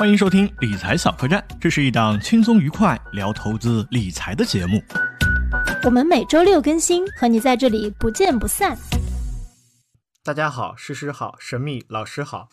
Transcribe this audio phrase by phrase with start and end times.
[0.00, 4.82] 欢迎收听理财小客栈，这是一档轻松愉快聊投资理财的节目。
[5.84, 8.74] 我们每周六更新，和你在这里不见不散。
[10.24, 12.48] 大家好，诗诗好，神秘老师好。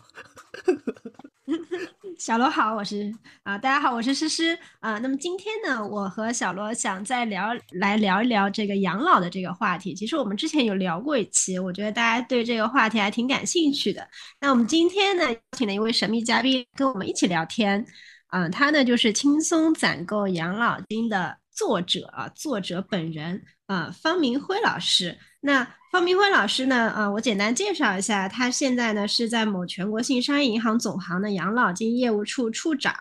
[2.17, 3.13] 小罗好，我是
[3.43, 4.97] 啊，大家好，我是诗诗啊。
[4.99, 9.93] 那么今天呢，我和小罗想再聊来聊一聊这个养老的这个话题。
[9.93, 14.07] 其实我们之前有聊过一期，我觉得大家对这个话题还挺感兴趣的。
[14.41, 15.23] 那我们今天呢，
[15.55, 17.85] 请了一位神秘嘉宾跟我们一起聊天
[18.27, 25.17] 啊，他呢就是轻松攒够养老金的作者啊，作者本人啊，方明辉老师。
[25.41, 26.89] 那方明辉老师呢？
[26.91, 32.93] 啊，我简单介绍一下，他现在呢是在某全国性商业银行总行的养老金业务处处长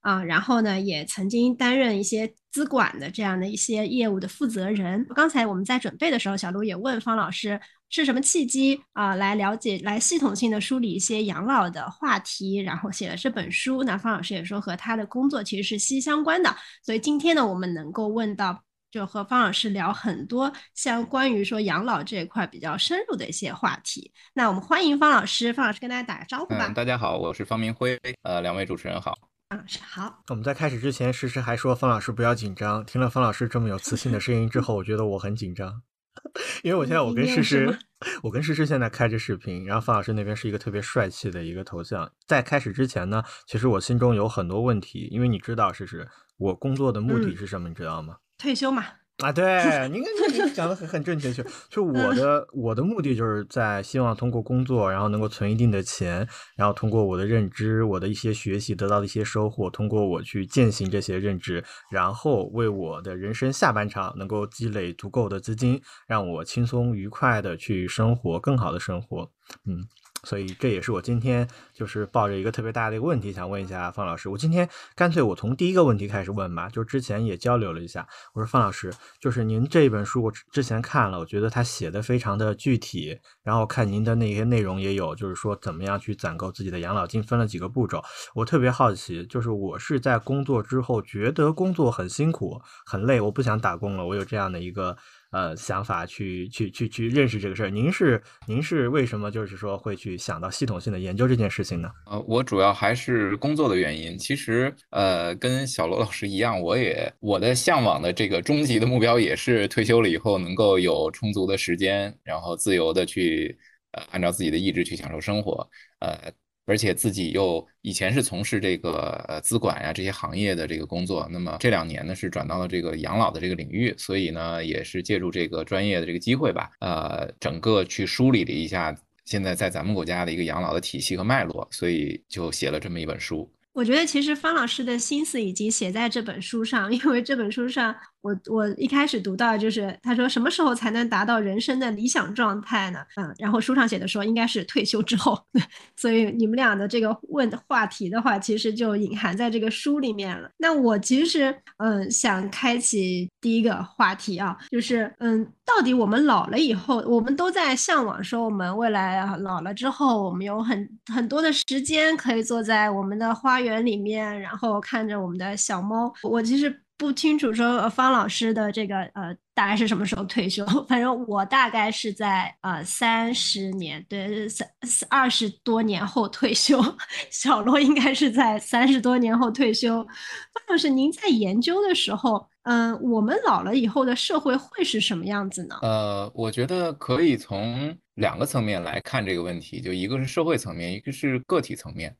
[0.00, 5.06] 啊，然后呢也曾经担任一些资管的这样的一些业务的负责人。
[5.14, 13.84] 刚才我们在准备的时候，小卢也问方老师是什么契机啊，来了解、来系统性的梳理一些养老的话题，然后写了这本书。
[13.84, 18.62] 那方老师也说和他的工作其实是息息相关的，所以今天呢，我们能够问到。
[18.92, 24.12] 就和方老师聊很多像关于说养老这一块比较深入的一些话题。
[24.34, 26.68] 那我们欢迎方老师，方老师跟大家打个招呼吧。
[26.74, 27.96] 大家好，我是方明辉。
[28.22, 29.16] 呃，两位主持人好。
[29.48, 30.20] 方老师好。
[30.28, 32.84] 我们在开始之前，诗诗还说方老师不要紧张。
[32.84, 35.82] 听了方老师这么有磁性的声音之后，我觉得我很紧张，
[36.64, 37.78] 因为我现在我跟诗诗，
[38.22, 42.10] 我跟诗诗现在开着视频，然后方老师那边是一个特别帅气的一个头像。
[42.26, 48.16] 在开始之前呢，其实我心中有很多问题，因为你知道，诗诗，我工作的目的是什么，你知道吗？
[48.38, 48.84] 退休嘛。
[49.20, 56.26] 啊，对，您看你讲的很很正确，就就我的我的目的就是在希望通过工作，然后能够存一定的钱，
[56.56, 69.30] 然后通过我的认知，我的一些学习得到的一些收获，通过我去践行这些认知，然后为我的人生下半场能够积累足够的资金，让我轻松愉快的去生活，更好的生活，
[69.66, 69.84] 嗯。
[70.24, 74.28] 所以这也是我今天就是抱着一个特别大的一个问题，想问一下方老师。
[74.28, 78.06] 我今天干脆我从第一个问题开始问吧，就是之前也交流了一下。
[78.34, 88.02] 我说方老师，就是您这本书我之前看了，我觉得他写的非常的具体，然后看您的那些内容也有，就是说怎么样去攒够自己的养老金，分了几个步骤。
[88.34, 94.96] 我特别好奇，就是我是在工作之后觉得工作很辛苦很累，我不想打工了，我有这样的一个。
[95.30, 101.90] 呃，想法去去去去认识这个事儿，您是您是为什么就是说会去想到系统性的研究这件事情呢？
[102.06, 104.18] 呃，我主要还是工作的原因。
[104.18, 113.56] 其实，呃，跟小罗老师一样，我也我的向往的这个终极的目标也是退休了以后能够有充足的时间，然后自由的去
[113.92, 115.68] 呃按照自己的意志去享受生活，
[116.00, 116.32] 呃。
[116.70, 133.50] 而且自己又以前是从事这个呃资管呀这些行业的这个工作，那么这两年呢是转到了这个养老的这个领域，所以呢也是借助这个专业的这个机会吧，呃，整个去梳理了一下现在在咱们国家的一个养老的体系和脉络，所以就写了这么一本书。
[133.72, 137.92] 我觉得其实方老师的心思已经写在这本书上，因为这本书上。
[138.22, 143.00] 我我一开始读到就是他说什么时候才能达到人生的理想状态呢？
[143.16, 145.38] 嗯，然后书上写的说应该是退休之后，
[145.96, 150.50] 所以你们俩的这个问话题的话，其实就隐含在这个书里面了。
[150.58, 166.12] 那我其实嗯想开启第一个话题啊，就是嗯到底我们老了以后，我们都在向往说我们未来老了之后，我们有很很多的时间可以坐在我们的花园里面，然后看着我们的小猫。
[166.22, 166.82] 我其实。
[167.00, 170.66] 不清楚说方老师的这个呃大概是什么时候退休？
[170.86, 174.68] 反正我大概是在呃三十年对三
[175.08, 176.78] 二十多年后退休。
[177.32, 180.04] 小罗应该是在三十多年后退休。
[180.04, 185.78] 方老师，您在研究的时候，嗯，我们老了以后的社会会是什么样子呢？
[185.80, 192.14] 呃，我觉得可以从两个层面来看这个问题，就一个是社会层面，一个是个体层面。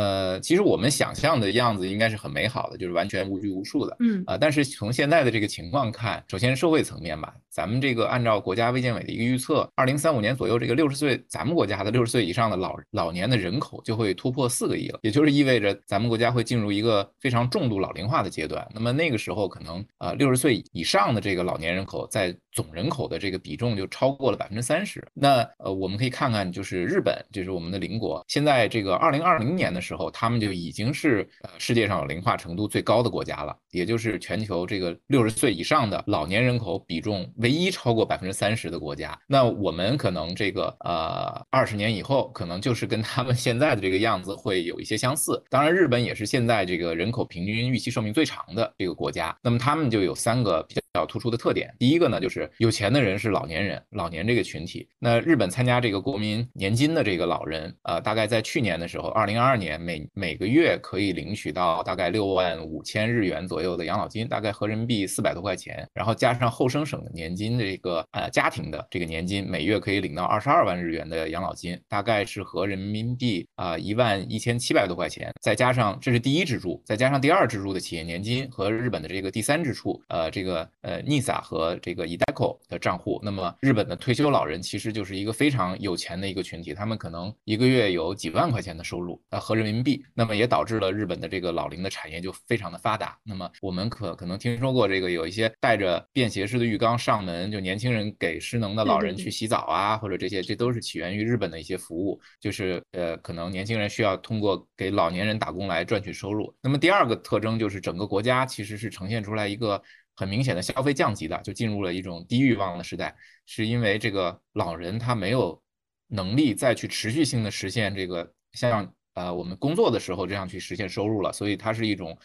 [0.00, 18.66] 呃，其实我们想象的样子应该是很美好的，就是完全无拘无束的，嗯啊，但是从现在的这个情况看，首先社会层面吧，咱们这个按照国家卫健委的一个预测，二零三五年左右，这个六十岁，咱们国家的六十岁以上的老老年的人口就会突破四个亿了，也就是意味着咱们国家会进入一个非常重度老龄化的阶段。
[18.74, 25.06] 那么那个时候，可能啊，六十岁以上的这个老年人口在总人口的这个比重就超过了百分之三十。
[25.14, 39.16] 那呃，我们可以看看，就是日本，就是我们的邻国，现在这个二零二零年的时候，他们就已经是呃世界上老龄化程度最高的国家了，也就是全球这个六十岁以上的老年人口比重唯一超过百分之三十的国家。
[39.28, 45.40] 那我们可能这个呃二十年以后，可能就是跟他们现在的这个样子会有一些相似。
[45.48, 49.36] 当然，日本也是现在这个人口平均预期寿命最长的这个国家。
[49.42, 52.39] 那么他们就有三个比较突出的特点，第一个呢就是。
[52.58, 54.88] 有钱的人是老年人，老年这个群体。
[54.98, 82.29] 那日本参加这个国民年金的这个老人，呃，大概在去年的时候，二零二二年每每个月可以领取到大概六万五千日元左右的养老金，大概合人民币四百多块钱，然后加上后生省的年金的这个呃家庭的这个年金，每月可以领到二十二万日元的养老金，大概是合人民币啊一万一千七百多块钱，再加上这是第一支柱，再加上第二支柱的企业年金和日本的这个第三支柱，呃，这个呃 NISA 和这个一代
[82.68, 93.18] 的账户，那么日本的退休老人其实就是一个非常有钱的一个群体，他们可能一个月有几万块钱的收入，呃，合人民币，那么也导致了日本的这个老龄的产业就非常的发达。
[93.24, 106.54] 那么我们可可能听说过这个有一些带着便携式的浴缸上门，就年轻人给失能的老人去洗澡啊，或者这些，这都是起源于日本的一些服务，就是呃，可能年轻人需要通过给老年人打工来赚取收入。
[106.62, 109.80] 那么第二个特征就是整个国家其实是呈现出来一个。
[110.20, 115.62] 很明显的消费降级的，就进入了一种低欲望的时代，是因为这个老人他没有
[116.08, 122.18] 能力再去持续性的实现这个像呃我们工作的时候这样去实现收入了，所以它是一种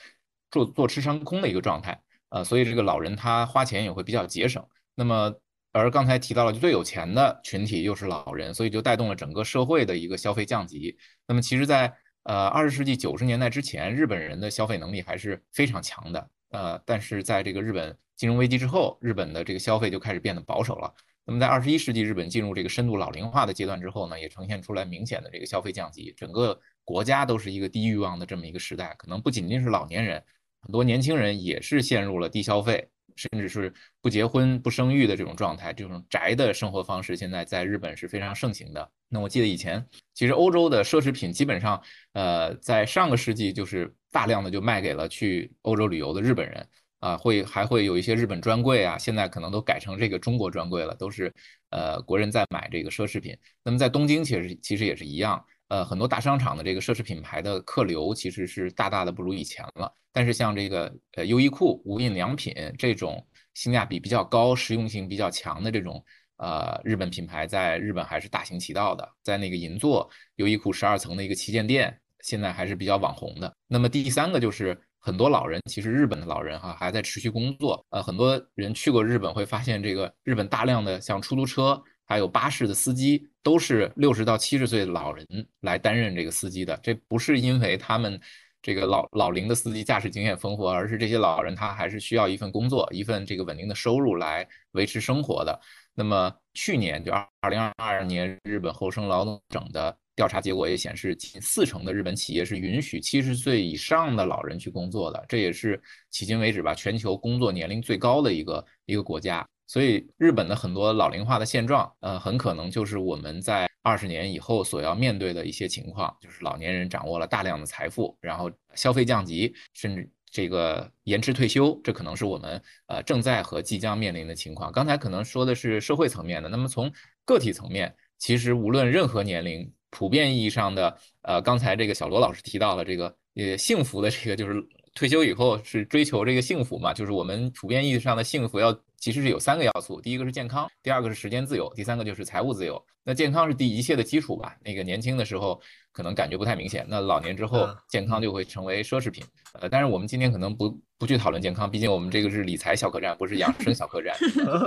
[0.51, 1.97] 坐坐吃山空的一个状态，
[2.27, 4.61] 呃，所以这个老人他花钱也会比较节省。
[4.93, 5.33] 那么
[5.71, 10.97] 而刚才提到了最有钱的群体又是老人，所以就带动了整个社会的一个消费降级。
[11.27, 11.93] 那么其实，在
[12.23, 16.29] 呃二十世纪九十年代之前，日本人的消费能力还是非常强的。
[16.55, 20.93] 呃，但是在这个日本金融危机之后，日本的这个消费就开始变得保守了。
[21.25, 28.95] 那么在二十一世纪日本进入这个深度老龄化的阶段之后呢，也呈现出来明显的这个消费降级，整个国家都是一个低欲望的这么一个时代。
[28.97, 30.23] 可能不仅仅是老年人，
[30.61, 35.73] 很多年轻人也是陷入了低消费，甚至是不结婚不生育的这种状态。
[35.73, 38.91] 这种宅的生活方式现在在日本是非常盛行的。
[39.07, 41.81] 那我记得以前，其实欧洲的奢侈品基本上，
[42.13, 46.67] 呃，在上个世纪就是大量的就卖给了去欧洲旅游的日本人
[46.99, 51.31] 啊，会还会有一些日本专柜啊，现在可能都改成这个中国专柜了，都是
[51.69, 53.37] 呃国人在买这个奢侈品。
[53.63, 59.91] 那么在东京其实其实也是一样，呃，很多大商场的这个奢侈品牌的客流其实是大大的不如以前了。
[60.11, 66.03] 但是像这个呃优衣库、无印良品这种性价比比较高、实用性比较强的这种。
[66.37, 73.55] 呃，日本品牌在日本还是大行其道的，在那个银座优衣库十二层的一个旗舰店，现在还是比较网红的。
[73.67, 77.85] 那么第三个就是很多老人，其实日本的老人哈还在持续工作。
[77.89, 85.25] 呃，很多人去过日本会发现，这个日本大量的像出租车还有巴士的司机都是六十到七十岁的老人
[85.61, 86.79] 来担任这个司机的。
[86.83, 88.19] 这不是因为他们
[88.61, 95.59] 这个老老龄的司机驾驶经验丰富，而是这些老人他还是需要一份工作，一份这个稳定的收入来维持生活的。
[95.93, 105.81] 那么去年就二二零二二年，日本厚生劳动省的调查结果也显示，近四成的日本企业是允许七十岁以上的老人去工作的，这也是
[106.11, 109.47] 迄今为止吧全球工作年龄最高的一个一个国家。
[109.67, 120.09] 所以，日本的很多老龄化的现状，呃，很可能就是我们在二十年以后所要面对的一些情况，就是老年人掌握了大量的财富，然后消费降级，甚至。
[120.31, 124.69] 这个延迟退休，这可能是我们呃正在和即将面临的情况。
[124.69, 126.91] 刚才可能说的是社会层面的，那么从
[127.23, 134.61] 个体层面，其实无论任何年龄，普遍意义上的呃，刚才这个小罗老师提到了这个呃幸福的这个就是
[134.93, 142.83] 退休以后是追求这个幸福嘛，就是我们普遍意义上的幸福要其实是有三个要素，第一个是健康，第二个是时间自由，第三个就是财务自由。
[143.03, 144.55] 那健康是第一切的基础吧？
[144.63, 145.61] 那个年轻的时候。
[145.91, 149.23] 可能感觉不太明显，那老年之后健康就会成为奢侈品。
[149.53, 154.13] 呃，但是我们今天可能不不去讨论健康，毕竟我们这个是理财小客栈，不是养生小客栈。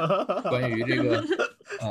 [0.49, 1.23] 关于这个，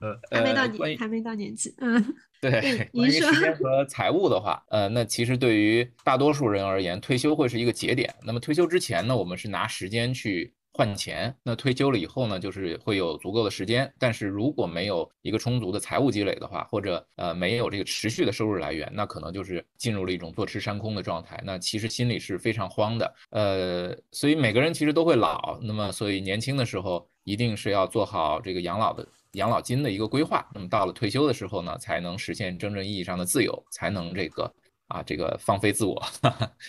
[0.00, 2.88] 呃，还没到年，还没到年纪，嗯，对。
[2.92, 8.14] 关于时间和财务的话，呃，那其实对于大多数人而言，退休会是一个节点。
[8.22, 10.54] 那么退休之前呢，我们是拿时间去。
[10.76, 13.90] 换钱，那退休了以后呢，就是会有足够的时间。
[13.96, 21.40] 但是如果没有一个充足的财务积累的话，或者呃没有这个持续的收入来源，那可能就是进入了一种坐吃山空的状态。
[21.46, 23.14] 那其实心里是非常慌的。
[23.30, 30.44] 呃，所以每个人其实都会老，那么所以年轻的时候一定是要做好这个养老的养老金的一个规划。
[30.52, 34.52] 那么到了退休的时候呢，才能实现真正意义上的自由，才能这个
[34.88, 36.02] 啊这个放飞自我。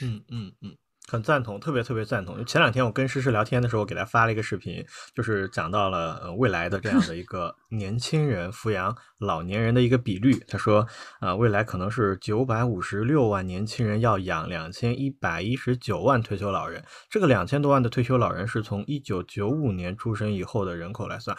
[0.02, 0.78] 嗯 嗯嗯。
[1.08, 2.44] 很赞同，特别特别赞同。
[2.46, 4.84] 前两天我跟诗诗聊天的时候，给她发了一个视频，
[5.14, 10.44] 就是讲到了呃未来的这样的一个 年轻人抚养老年人的一个比率。
[10.48, 10.88] 她说，
[11.20, 16.84] 啊，未来可能是九百五十六万年轻人要养两千一百一十九万退休老人。
[17.10, 21.38] 这个两千多万的退休老人是从一九九五年出生以后的人口来算。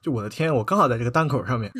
[0.00, 1.70] 就我的天，我刚好在这个档口上面，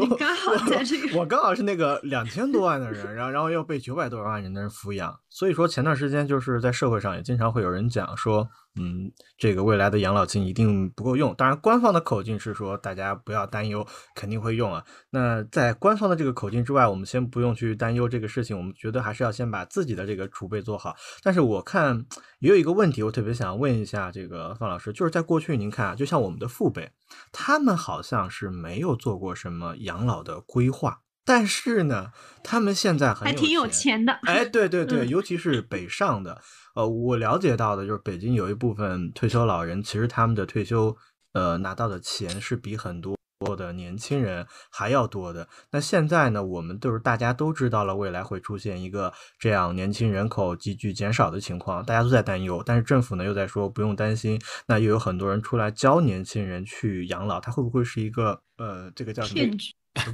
[0.00, 11.34] 你刚好在这个，我刚好是那个两千多万的人，然后然后要被九百多万人的人抚养，所以说前段时间就是在社会上也经常会有人讲说，嗯，这个未来的养老金一定不够用。
[11.34, 14.84] 当然，官方的口径是说大家不要担忧，肯定会用啊。
[15.10, 20.94] 那在官方的这个口径之外，我们先不用去担忧这个事情，我们觉得还是要先把自己的这个储备做好。
[21.22, 22.06] 但是我看
[22.38, 26.92] 也有一个问题，我特别想问一下这个范老师，就是在过去您看啊，就像我们的父辈，
[27.32, 31.00] 他们好像是没有做过什么养老的规划。
[31.22, 32.10] 但是呢，
[32.42, 34.12] 他们现在很还挺有钱的。
[34.22, 36.40] 哎，对对对， 嗯尤其是北上的，
[36.74, 40.96] 呃，我了解到的就是北京有一部分退休老人，其实他们的退休
[41.32, 43.16] 呃拿到的钱是比很多
[43.56, 45.48] 的年轻人还要多的。
[45.70, 54.40] 那现在呢，我们都是大家都知道了，未来会出现一个这样年轻人口急剧减少的情况，大家都在担忧，但是政府呢又在说不用担心。
[54.66, 59.56] 那又有很多人出来教年轻人去养老，他会不会是一个呃，这个叫什么？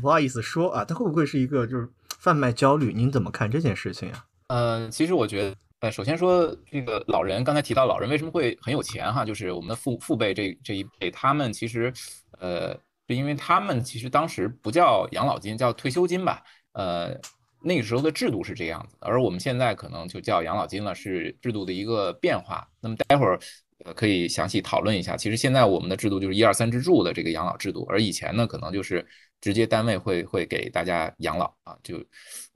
[0.01, 2.93] 不好意思说啊，他会不会是一个就是贩卖焦虑？
[2.95, 4.25] 您怎么看这件事情啊？
[4.49, 5.57] 呃，其实我觉得，
[5.91, 11.93] 首先说这个老人，刚才提到老人为什么会很有钱哈，就是我们的父父辈这这一辈，他们其实，
[12.39, 12.73] 呃，
[13.09, 17.15] 是因为他们其实当时不叫养老金，叫退休金吧，呃，
[17.63, 22.69] 那个时候的制度是这样子，而我们现在可能就叫养老金了，是制度的一个变化。
[22.81, 23.39] 那么待会儿。
[23.85, 25.19] 呃，可以详细讨论一下。
[25.19, 29.07] 其实现在我们的制度就是一二三支柱的这个养老制度，而以前呢，可能就是
[29.41, 31.97] 直接单位会会给大家养老啊，就，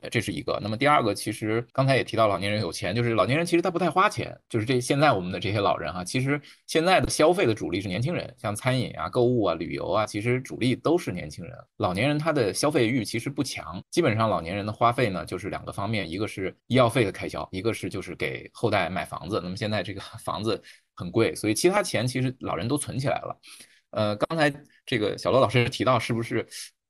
[0.01, 0.59] 呃，这是一个。
[0.63, 11.55] 那么第二个，其实刚才也提到老年人有钱，就是老年人其实他不太花钱，就是这现在我们的这些老人哈，其实现在的消费的主力是年轻人，像餐饮啊、购物啊、旅游啊，其实主力都是年轻人。
[11.77, 19.41] 老年人他的消费欲其实不强，基本上老年人的花费呢就是两个方面，一个是医药费的开销，一个是就是给后代买房子。
[19.43, 20.61] 那么现在这个 房子。
[20.97, 23.41] 很贵，所以其他钱其实老人都存起来了。
[23.93, 24.53] 呃，刚才
[24.91, 26.45] 这个小罗老师提到，是不是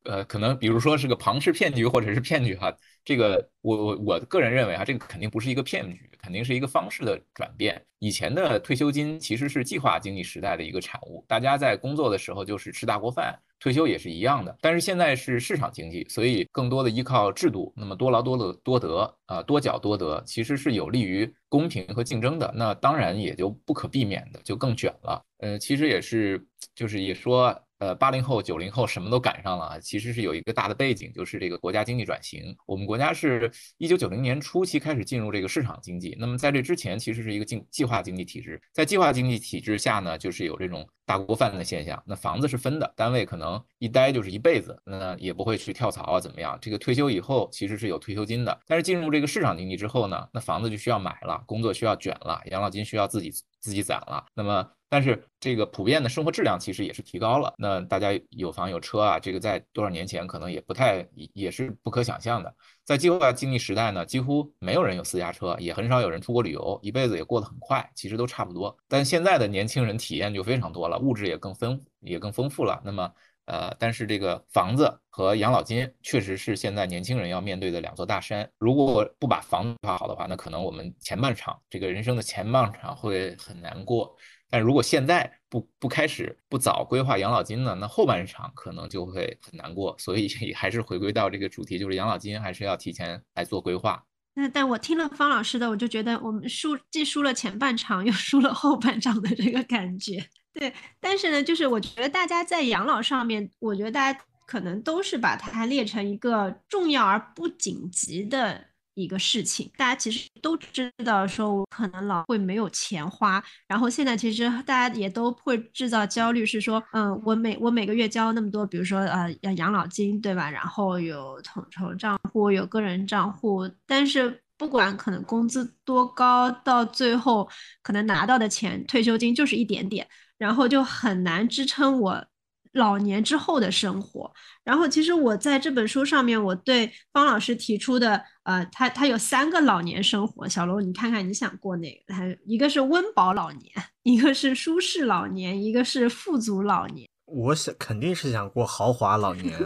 [0.05, 2.75] 呃，可能比如说是个庞氏骗局或者是骗局哈？
[3.05, 7.85] 这个我我我个人认为啊，这个肯定不是一个骗局，肯定是一个方式的转变。
[7.99, 14.57] 以前的退休金其实是计划经济时代的一个产物，大家在工作的时候就是吃大锅饭，退休也是一样的。
[14.63, 22.51] 但是现在是市场经济，所以更多的依靠制度，那么多劳多得多得啊，多缴多得，其实是有利于公平和竞争的。
[22.57, 25.23] 那当然也就不可避免的就更卷了。
[25.41, 26.43] 呃，其实也是，
[26.75, 27.55] 就是也说。
[27.81, 29.81] 呃，八零后、九零后什么都赶上了！
[29.81, 32.55] 其实是有一个大的背景，就是这个国家经济转型。
[32.67, 38.61] 我们国家是一九九零年初期开始进入这个市场经济，那么在这之前其实是一个计计划经济体制。
[38.71, 42.03] 在计划经济体制下呢，就是有这种大锅饭的现象。
[42.07, 46.59] 那房子是分的，单位可能一待就是一辈子，那也不会去跳槽啊，怎么样？
[46.61, 54.71] 这个退休以后其实是有退休金的，但是进入这个市场经济之后呢，那房子就需要买了，工作需要卷了，养老金需要自己自己攒了，那么。
[54.91, 57.55] 但是这个普遍的生活质量其实也是提高了。
[57.57, 62.53] 那大家有房有车啊，这个在多少年前可能也不太也是不可想象的。
[62.85, 68.77] 在计划经济时代呢，几乎没有人有私家车，也很少有人出国旅游，一辈子也过得很快，其实都差不多。
[68.89, 72.83] 但现在的年轻人体验就非常多了，物质也更丰也更丰富了。
[72.85, 73.13] 那么
[73.47, 78.49] 呃，但是这个房子和养老金确实是现在年轻人要面对的两座大山。
[78.59, 84.17] 如果不把房子画好的话，那可能我们前半场这个人生的前半场会很难过。
[84.51, 89.95] 但如果现在不不开始不早规划养老金呢，那后半场可能就会很难过。
[89.99, 94.05] 所以还是回归到这个主题，就是养老金还是要提前来做规划。
[94.35, 100.25] 那但我听了方老师的，我就觉得我们输既输了前半场，又输了后半场的这个感觉。
[100.53, 108.67] 对，但是呢，就是我觉得大家在养老上面，我觉得大家可能都是把它列成一个重要而不紧急的。
[108.95, 120.51] 一个事情，大家其实都知道，说我可能老会没有钱花，然后现在其实大家也都会制造焦虑，是说，嗯，我每我每个月交那么多，比如说呃要养老金，对吧？
[120.51, 127.49] 然后有统筹账户，有个人账户，但是不管可能工资多高，到最后
[127.83, 130.07] 可能拿到的钱，退休金就是一点点，
[130.37, 132.27] 然后就很难支撑我。
[132.73, 142.15] 老年之后的生活，然后其实我在这本书上面，我对方老师提出的，呃，他他有三个老年生活，小罗你看看你想过哪个？
[142.15, 143.73] 他一个是温饱老年，
[144.05, 147.09] 一个是舒适老年，一个是富足老年。
[147.27, 149.59] 我想肯定是想过豪华老年，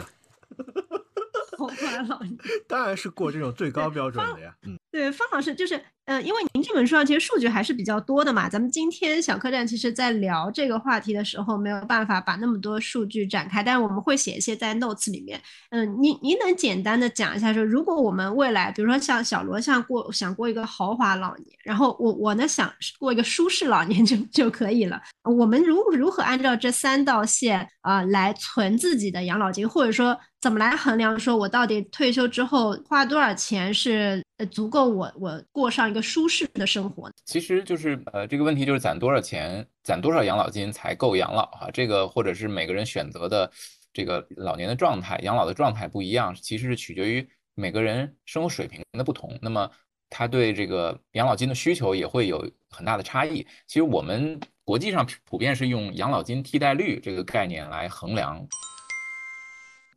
[1.58, 2.36] 豪华老年
[2.68, 4.54] 当然是过这种最高标准的呀。
[4.62, 15.40] 嗯，对，方老师就是，呃，因为您这本书上其实数据还是比较多的嘛，咱们今天小客栈其实在聊这个话题的时候，没有办法把那么多数据展开，但是我们会写一些在 notes 里面。
[15.70, 37.10] 嗯，您您能简单的讲一下，说如果我们未来，比如说像小罗像过想过一个豪华老年，然后我我呢想过一个舒适老年就就可以了，我们如如何按照这三道线啊、来存自己的养老金，或者说怎么来衡量说我到底退休之后花多少钱是呃足够我我过上一个舒适的生活？
[37.24, 41.70] 其实就是呃这个问题就是攒多少钱，攒多少养老金才够养老哈？
[41.72, 43.50] 这个或者是每个人选择的
[43.92, 49.38] 这个老年的状态、养老的状态不一样，其实是取决于每个人生活水平的不同。
[49.40, 49.70] 那么
[50.10, 53.46] 他对这个养老金的需求也会有很大的差异。
[53.66, 58.44] 其实我们国际上普遍是用养老金替代率这个概念来衡量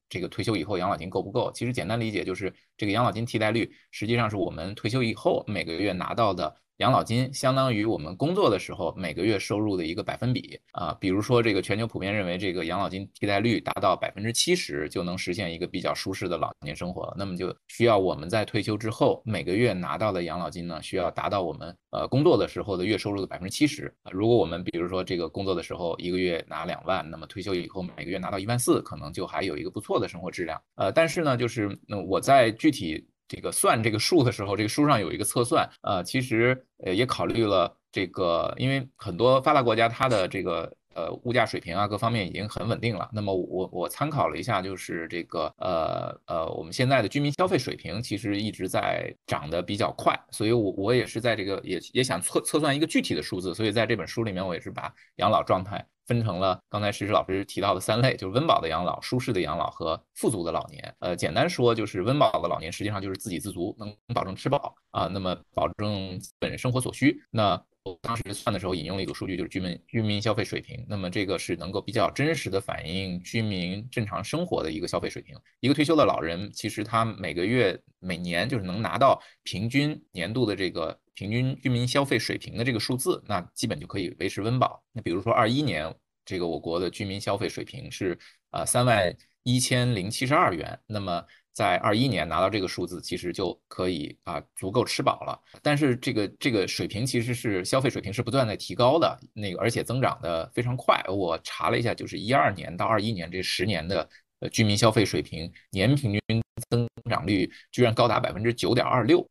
[0.09, 1.51] 这个退休以后养老金够不够。
[1.53, 6.55] 其实简单理解就是这个养老金替代率实际上是我们退休以后每个月拿到的。
[6.77, 23.91] 养老金相当于我们工作的时候每个月收入的一个百分比啊，比如说这个全球普遍认为这个养老金替代率达到百分之七十就能实现一个比较舒适的老年生活，那么就需要我们在退休之后每个月拿到的养老金呢，需要达到我们呃工作的时候的月收入的百分之七十。
[24.11, 30.61] 如果我们比如说这个工作的时候一个月拿两万，那么退休以后每个月拿到一万四，可能就还有一个不错的生活质量。
[30.75, 33.07] 呃，但是呢，就是那我在具体。
[33.27, 43.09] 这个算这个数的时候，这个书上有一个测算，呃，其实呃也考虑了这个，因为很多发达国家它的这个呃物价水平啊各方面已经很稳定了。
[43.11, 55.85] 那么我我参考了一下，就是这个呃呃我们现在的居民消费水平其实一直在涨得比较快，所以我我也是在这个也也想测测算一个具体的数字，所以在这本书里面我也是把养老状态。
[56.07, 60.95] 分成了刚才石石老师提到的三类，就是温饱的养老、舒适的养老和富足的老年。
[60.99, 67.21] 呃，简单说就是温饱的老年，实际上就是自给自足，能保证吃饱啊，那么保证本人生活所需。
[67.29, 67.61] 那
[68.01, 70.85] 当时算的时候引用了一组数据，就是居民居民消费水平。
[70.87, 75.35] 那么这个是能够比较真实的反映居民正常生活的一个消费水平。
[75.59, 80.99] 一个退休的老人，其实他每个月、每年就是能拿到平均年度的这个。
[81.17, 84.83] 平均居民消费水平的这个数字，那基本就可以维持温饱。
[84.93, 85.91] 那比如说二一年，
[86.23, 88.15] 这个我国的居民消费水平是
[88.51, 90.79] 啊三万一千零七十二元。
[90.85, 91.25] 那么
[91.57, 95.41] 在二一年拿到这个数字，其实就可以啊足够吃饱了。
[95.63, 101.03] 但是这个这个水平其实是消费水平是不断在提高的，那个而且增长的非常快。
[101.09, 104.07] 我查了一下，就是一二年到二一年这十年的
[104.41, 106.21] 呃居民消费水平年平均
[106.69, 109.27] 增长率居然高达百分之九点二六。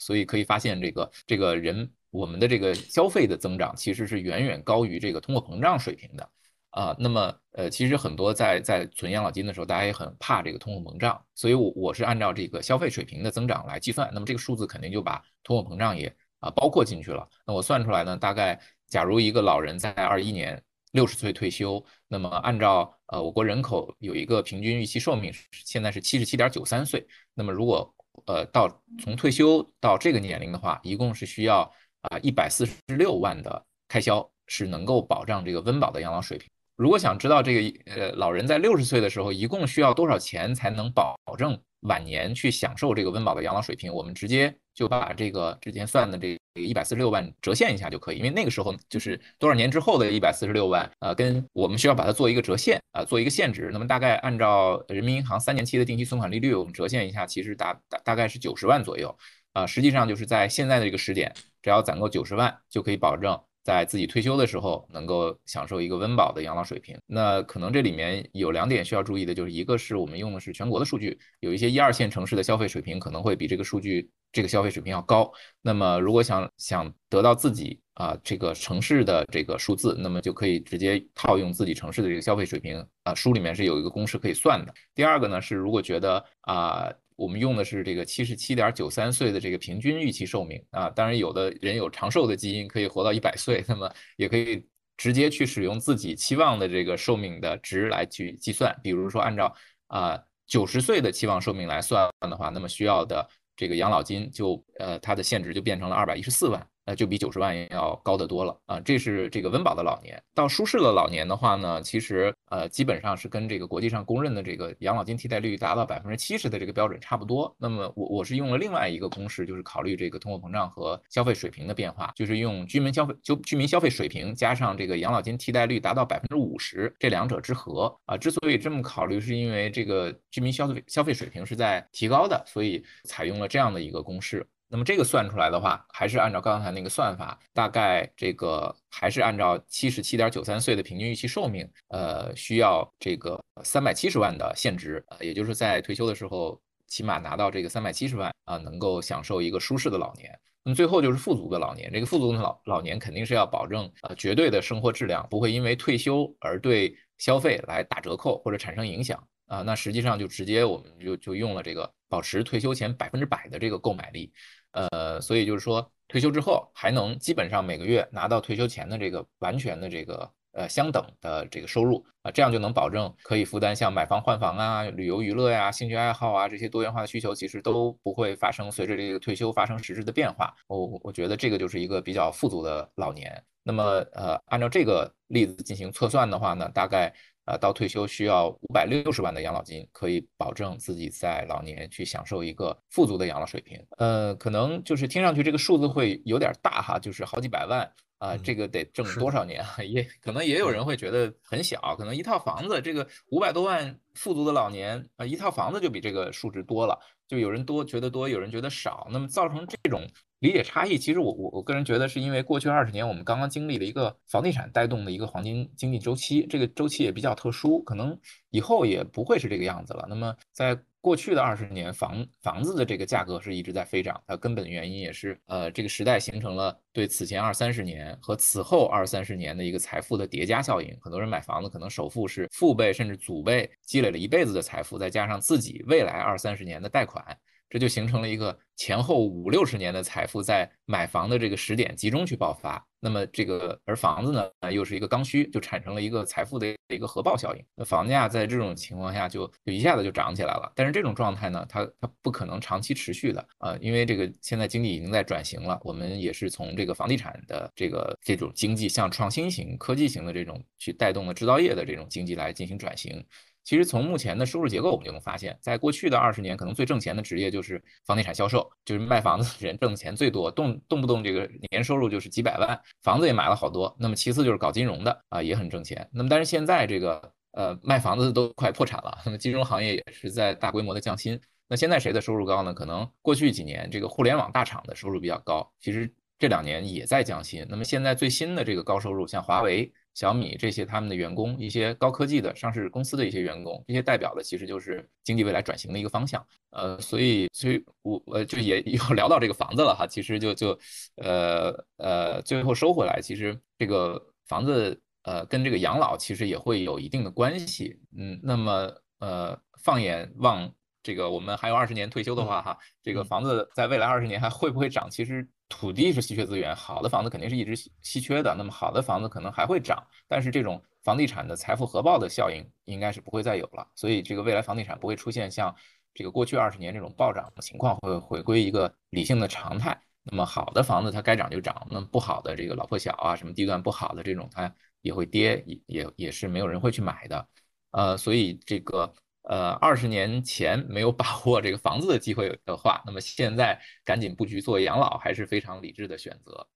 [0.00, 6.28] 所以可以发现，这个这个人我们的这个消费的增长其实是远远高于这个通货膨胀水平的
[6.70, 6.94] 啊。
[6.98, 14.10] 那么呃，其实很多在在存养老金的时候，大家也很怕这个通货膨胀，所以我我是按照这个消费水平的增长来计算。
[14.12, 17.28] 那么这个数字肯定就把通货膨胀也啊包括进去了。
[17.46, 27.92] 那我算出来呢，大概假如一个老人在二一年六十岁退休，那么按照呃我国人口有一个平均预期寿命现在是七十七点九三岁，那么如果
[28.26, 28.66] 呃，到
[28.98, 36.48] 从退休到这个年龄的话，一共是需要啊一百四十六万的开销，是能够保障这个温饱的养老水平。
[36.76, 53.70] 如果想知道这个呃老人在六十岁的时候一共需要多少钱才能保证晚年去享受这个温饱的养老水平，我们直接就把这个之前算的这一百四十六万折现一下就可以，因为那个时候就是多少年之后的一百四十六万，呃，跟我们需要把它做一个折现，啊，做一个现值。
[53.72, 59.16] 那么大概按照人民银行三年期的定期存款利率，我们折现一下，其实大大大概是九十万左右，
[59.52, 63.38] 啊，实际上就是在现在的这个时点，只要攒够九十万，就可以保证。
[63.66, 66.96] 在自己退休的时候，能够享受一个温饱的养老水平。
[67.04, 75.28] 那可能这里面有两点需要注意的，就是一个是我们用的是全国的数据，有一些一二线城市的消费水平可能会比这个数据这个消费水平要高。
[75.60, 84.72] 那么如果想想得到自己啊这个城市的这个数字，那么就可以直接套用自己城市的这个消费水平啊，书里面是有一个公式可以算的。
[84.94, 86.92] 第二个呢是如果觉得啊。
[87.16, 94.64] 我们用的是这个七十七点九三岁的这个平均预期寿命啊，当然有的人有长寿的基因，可以活到一百岁，那么也可以
[94.96, 98.78] 直接去使用自己期望的这个寿命的值来去计算。
[98.82, 99.54] 比如说按照
[99.88, 103.26] 啊九十岁的期望寿命来算的话，那么需要的
[103.56, 106.68] 这个养老金就呃它的现值就变成了二百一十四万。
[106.86, 108.80] 那就比九十万要高得多了啊！
[108.80, 110.22] 这是这个温饱的老年。
[110.32, 117.52] 到舒适的老年的话呢，其实呃基本上是跟这个国际上公认的这个养老金替代率达到百分之七十的这个标准差不多。
[117.58, 128.16] 那么我我是用了另外一个公式，就是考虑这个通货膨胀和消费水平的变化，就是用居民消费就居民消费水平加上这个养老金替代率达到百分之五十这两者之和啊。
[128.16, 134.46] 之所以这么考虑，是因为这个居民消费消费水平是在提高的，所以采用了这样的一个公式。
[134.68, 150.36] 那么这个算出来的话，还是按照刚才那个算法，大概这个还是按照七十七点九三岁的平均预期寿命，呃，需要这个三百七十万的现值，呃，也就是在退休的时候，起码拿到这个三百七十万啊，能够享受一个舒适的老年。
[150.64, 159.22] 那么最后就是富足的老年，这个富足的老老年肯定是要保证呃绝对的生活质量，不会因为退休而对消费来打折扣或者产生影响。
[159.46, 164.32] 啊，那实际上就直接我们就就用了这个保持退休前百分之百的这个购买力，
[164.72, 180.54] 呃，所以就是说退休之后还能基本上每个月拿到退休前的这个完全的这个呃相等的这个收入啊，这样就能保证可以负担像买房换房啊、旅游娱乐呀、兴趣爱好啊这些多元化的需求，其实都不会发生随着这个退休发生实质的变化。
[180.68, 183.42] 我我觉得这个就是一个比较富足的老年。
[183.62, 187.12] 那么呃，按照这个例子进行测算的话呢，大概。
[187.46, 193.80] 呃，到退休需要五百六十万的养老金，可以保证自己在老年去享受一个富足的养老水平。
[193.98, 199.82] 呃，可能就是听上去这个数字会有点大哈，就是好几百万啊，这个得挣多少年啊？
[199.84, 210.06] 也可能也有人会觉得很小，可能一套房子这个五百多万富足的老年啊，一套房子就比这个数值多了，就有人多觉得多，有人觉得少，那么造成这种。
[210.40, 218.16] 理解差异，其实我我我个人觉得是因为过去二十年我们刚刚经历了一个房地产带动的一个黄金经济周期，这个周期也比较特殊，可能
[218.50, 220.04] 以后也不会是这个样子了。
[220.10, 230.92] 那么在过去的二十年，房房子的这个价格是一直在飞涨，它根本原因也是呃这个时代形成了对此前二三十年和此后二三十年的一个财富的叠加效应。
[231.00, 237.24] 很多人买房子可能首付是父辈甚至祖辈积累了一辈子的财富，再加上自己未来二三十年的贷款。
[237.68, 247.64] 这就形成了一个前后五六十年的财富在买房的这个时点集中去爆发，那么这个而房子呢，又是一个刚需，就产生了一个财富的一个核爆效应。
[247.74, 250.72] 那房价在这种情况下就就一下子就涨起来了。
[250.76, 263.24] 但是这种状态呢，它它不可能长期持续的啊，因为这个现在经济已经在转型了，我们也是从这个房地产的这个这种经济向创新型、科技型的这种去带动了制造业的这种经济来进行转型。
[263.66, 273.92] 其实从目前的收入结构，我们就能发现，在过去的二十年，可能最挣钱的职业就是房地产销售，就是卖房子的人挣钱最多，动动不动这个年收入就是几百万，房子也买了好多。
[273.98, 276.08] 那么其次就是搞金融的啊，也很挣钱。
[276.12, 277.20] 那么但是现在这个
[277.54, 281.36] 呃卖房子都快破产了，那么金融行业也是在大规模的降薪。
[281.66, 282.72] 那现在谁的收入高呢？
[282.72, 287.66] 可能过去几年这个互联网大厂的收入比较高，其实这两年也在降薪。
[287.68, 289.92] 那么现在最新的这个高收入，像华为。
[290.16, 296.42] 小米这些他们的员工，一些高科技的上市公司的一些员工，这些代表的其实就是经济未来转型的一个方向。
[296.70, 300.06] 呃，所以，所以我呃就也又聊到这个房子了哈。
[300.06, 300.78] 其实就就
[301.16, 308.00] 呃呃，最后收回来，其实这个房子呃跟这个养老其实也会有一定的关系。
[308.16, 310.72] 嗯，那么呃放眼望
[311.06, 315.08] 这个我们还有二十年退休的话哈，这个房子在未来二十年还会不会涨？
[315.10, 315.48] 其实。
[315.68, 318.54] 土地是稀缺资源，好的房子肯定是一直稀稀缺的。
[318.56, 323.84] 那么好的房子可能还会涨，但是这种房地产的财富核爆的效应应该是不会再有了。
[323.96, 325.74] 所以这个未来房地产不会出现像
[326.14, 330.00] 这个过去二十年这种暴涨的情况，会回归一个理性的常态。
[330.22, 337.48] 那么好的房子它该涨就涨，那么不好的这个老破小啊，什么地段不好的这种它也会跌，也也也是没有人会去买的。
[337.90, 339.12] 呃，所以这个。
[339.48, 346.66] 呃，二十年前没有把 握这个房子的机会的话，那么现在赶紧布局做养老还是非常理智的选择。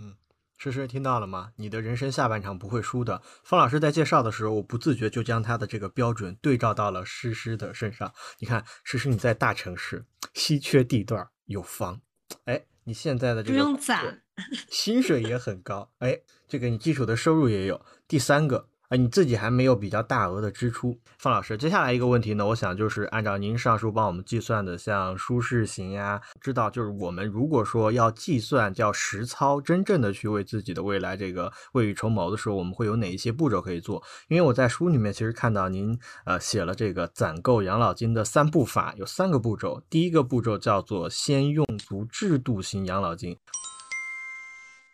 [0.00, 0.16] 嗯，
[0.58, 1.52] 诗诗听到了吗？
[1.54, 3.22] 你的人生下半场不会输的。
[3.44, 8.12] 方老师在介绍的时候，我不自觉就将他的这个标准对照到了诗诗的身上。
[8.40, 10.04] 你看，诗诗你在大城市，
[10.34, 12.00] 稀缺地段有房，
[12.46, 14.20] 哎，你现在的这个不用攒，
[14.68, 17.80] 薪水也很高，哎，这个你基础的收入也有。
[18.08, 18.68] 第三个。
[18.96, 34.02] 你自己还没有比较大额的支出，方老师，接下来一个问题呢，我想就是按照您上述帮我们计算的，像舒适型呀，知道就是我们如果说要计算叫实操，真正的去为自己的未来这个未雨绸缪的时候，我们会有哪一些步骤可以做？
[34.28, 43.38] 因为我在书里面其实看到您呃写了这个攒够养老金的三步法，有三个步骤，第一个步骤叫做先用足制度型养老金。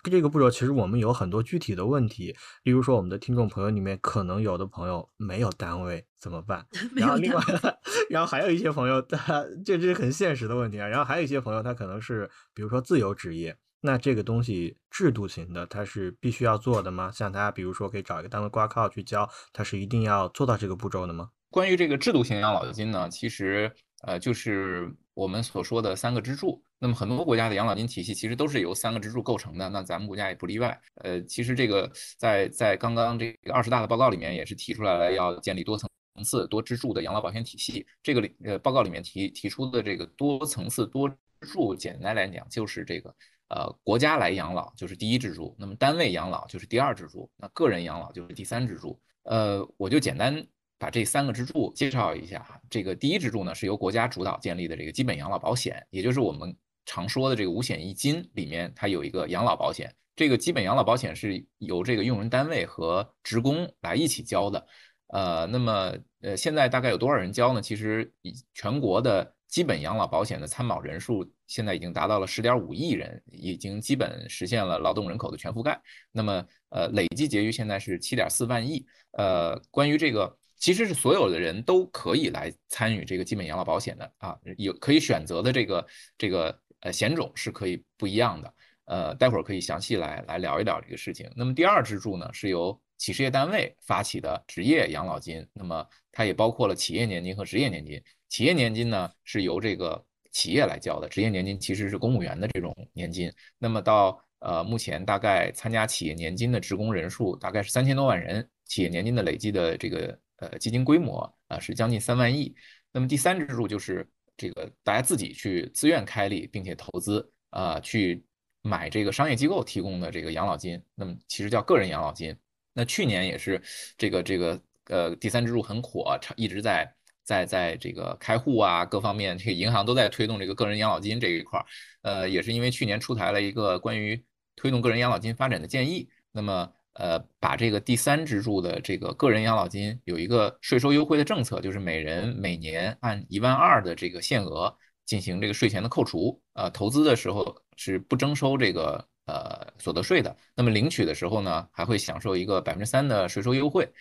[0.04, 6.66] 这个步骤其实我们有很多具体的问题，例如说我们的听众朋友里面可能有的朋友没有单位怎么办？
[6.96, 7.42] 然后另外，
[8.08, 10.86] 然后还有一些朋友他这这是很现实的问题啊。
[10.86, 17.10] 然后还有一些朋友他可能是比如说自由职业，那这个东西制度型的他是必须要做的吗？
[17.12, 21.30] 像他比如说可以找一个单位挂靠去交，他是一定要做到这个步骤的吗？
[21.50, 23.70] 关于这个制度型养老金呢，其实
[24.02, 26.62] 呃就是我们所说的三个支柱。
[26.82, 30.80] 那么很多国家的养老金体系其实都是由三个支柱构成的，那咱们国家也不例外。
[30.94, 35.86] 呃，其实这个在在刚刚这个二十大的报告里面也是提出来了，要建立多层
[36.24, 37.86] 次、多支柱的养老保险体系。
[38.02, 43.14] 这个里呃报告里面提提出的这个多层次、多支柱，简单来讲就是这个
[43.48, 48.98] 呃国家来养老就是第一支柱，那么单位养老就是第二支柱，那个人养老就是第三支柱。
[49.24, 50.42] 呃，我就简单
[50.78, 52.58] 把这三个支柱介绍一下。
[52.70, 56.56] 这个第一支柱呢是由国家主导建立的这个基本养老保险，也就是我们。
[56.84, 59.94] 常说的这个五险一金里面，它有一个养老保险。
[60.16, 64.66] 这个基本养老保险是由这个用人单位和职工来一起交的。
[65.06, 67.62] 呃，那么呃，现在大概有多少人交呢？
[67.62, 75.80] 其实以全国的基本养老保险的参保人数现在已经达到了十点五亿人，已经基本实现了劳动人口的全覆盖。
[76.12, 78.86] 那么，呃，累计结余现在是七点四万亿。
[79.12, 88.54] 呃，关于这个，其实是所有的人都可以来参与这个基本养老保险的啊，有可以选择的这个这个呃险种是可以不一样的。
[88.86, 91.30] 呃，待会儿可以详细来来聊一聊这个事情。
[91.36, 98.02] 那么第二支柱呢，是由企事业单位发起的职业养老金，那么它也包括了企业年金和职业年金。
[98.28, 103.32] 企业年金呢是由这个企业来交的，职业年金其实是公务员的这种年金。
[103.58, 112.52] 那么到呃目前大概参加企业年金的职工人数大概是三千多万人，企业年金的累计的这个呃基金规模啊是将近三万亿。
[112.90, 114.08] 那么第三支柱就是
[114.40, 118.24] 这个大家自己去自愿开立并且投资啊去。
[118.62, 122.36] 买这个商业机构提供的这个养老金，那么其实叫个人养老金。
[122.74, 123.58] 那去年也是
[123.96, 131.64] 这个这个呃第三支柱很火，一直在在在这个开户啊各方面，这个银行都在推动这个个人养老金这一块儿。
[132.02, 134.22] 呃，也是因为去年出台了一个关于
[134.56, 144.76] 推动个人养老金发展的建议，那么呃把这个第三支柱的这个个人养老金有一个税收优惠的政策，就是每人每年按一万二的这个限额。
[145.06, 150.36] 进行这个税前的扣除，呃，投资的时候是不征收这个呃所得税的。
[150.54, 153.92] 那么领取的时候呢，还会享受一个百分之三的税收优惠。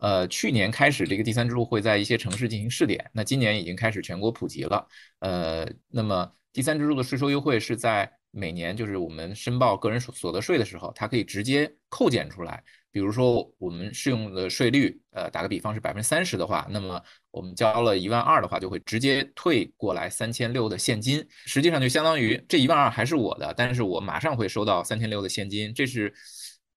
[0.00, 4.84] 呃，去年开始这个第三支柱会在一些城市进行试点，那今年已经开始全国普及了。
[5.20, 12.62] 呃，那么第三支柱的税收优惠是在每年就是我们申报个人所所得税的时候，它可以直接扣减出来。
[12.90, 21.24] 比如说，我们适用的税率，呃，打个比方是百分之三十的话，那么我们交了一万二的话，就会直接退过来三千六的现金。
[21.44, 25.72] 实际上就相当于这一万二还是我的，但是我马上会收到三千六的现金。
[25.74, 26.12] 这是，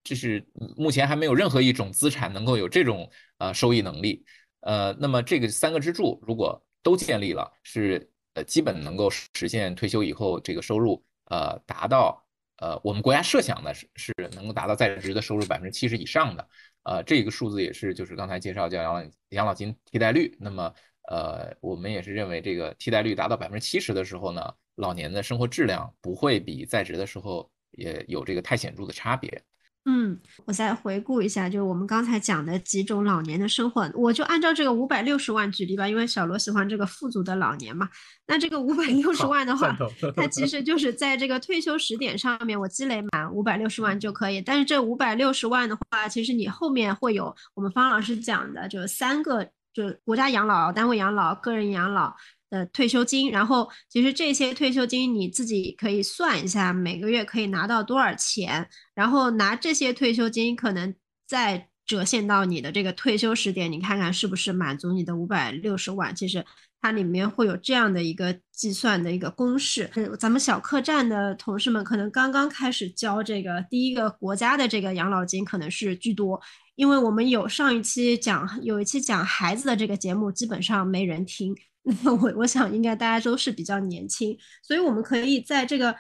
[0.03, 0.45] 这是
[0.75, 4.23] 目前还没有任何一种资产能够有这种呃收益能力。
[4.59, 12.21] 呃，那么这个三个支柱如果都建立了，是呃基本能够实现退休以后这个收入呃达到。
[12.57, 16.47] 呃，我们国家设想的是是能够达到在职的收入百分之七十以上的，
[16.83, 20.37] 呃，这个数字也是就是刚才介绍叫养老养老金替代率。
[20.39, 20.71] 那么，
[21.09, 29.43] 呃，我们也是认为这个替代率达到百分之七十的时候呢，老年的生活质量不会比在职的时候也有这个太显著的差别。
[29.85, 30.15] 嗯，
[30.45, 37.89] 我再回顾一下，就是我们刚才讲的几种老年的生活，我就按照这个五百六十万举例吧，因为小罗喜欢这个富足的老年嘛。
[38.27, 39.75] 那这个五百 六十万的话，
[40.15, 44.39] 它其实就是在这个退休时点上面，我积累满五百六十万就可以。
[44.39, 52.15] 但是这五百六十万的话，其实你后面会有我们方老师讲的，就是三个，就是国家养老、单位养老、个人养老。
[52.51, 60.93] 的退休金，然后其实这些退休金你自己可以算一下，每个月可以拿到多少钱，然后拿这些退休金可能
[61.25, 66.13] 再折现到你的这个退休时点，你看看是不是满足你的五百六十万。
[66.15, 66.45] 其实
[66.81, 69.89] 它里面会有这样的一个计算的一个公式。
[70.19, 76.41] 咱们小客栈的同事们可能刚刚开始交这个第一个国家的这个养老金，可能是居多，
[76.75, 81.55] 因为我们有上一期讲有一期讲孩子的这个节目，基本上没人听。
[82.05, 85.95] 我我想应该大家都是比较年轻，所以我们可以在这个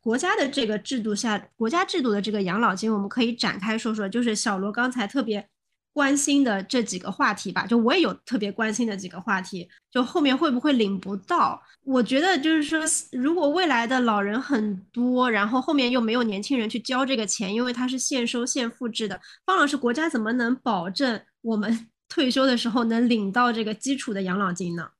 [0.00, 5.48] 国家的这个制度下，国家制度的这个养老金，我们可以展开说说，就是小罗刚才特别
[5.92, 7.64] 关心的这几个话题吧。
[7.64, 11.62] 就我也有特别关心的几个话题，就后面会不会领不到？
[11.84, 12.80] 我觉得就是说，
[13.12, 24.90] 如果未来的老人很多，然后后面又没有年轻人去交这个钱，因为它是现收现付制的，方老师，国家怎么能保证我们 退休的时候能领到这个基础的养老金呢？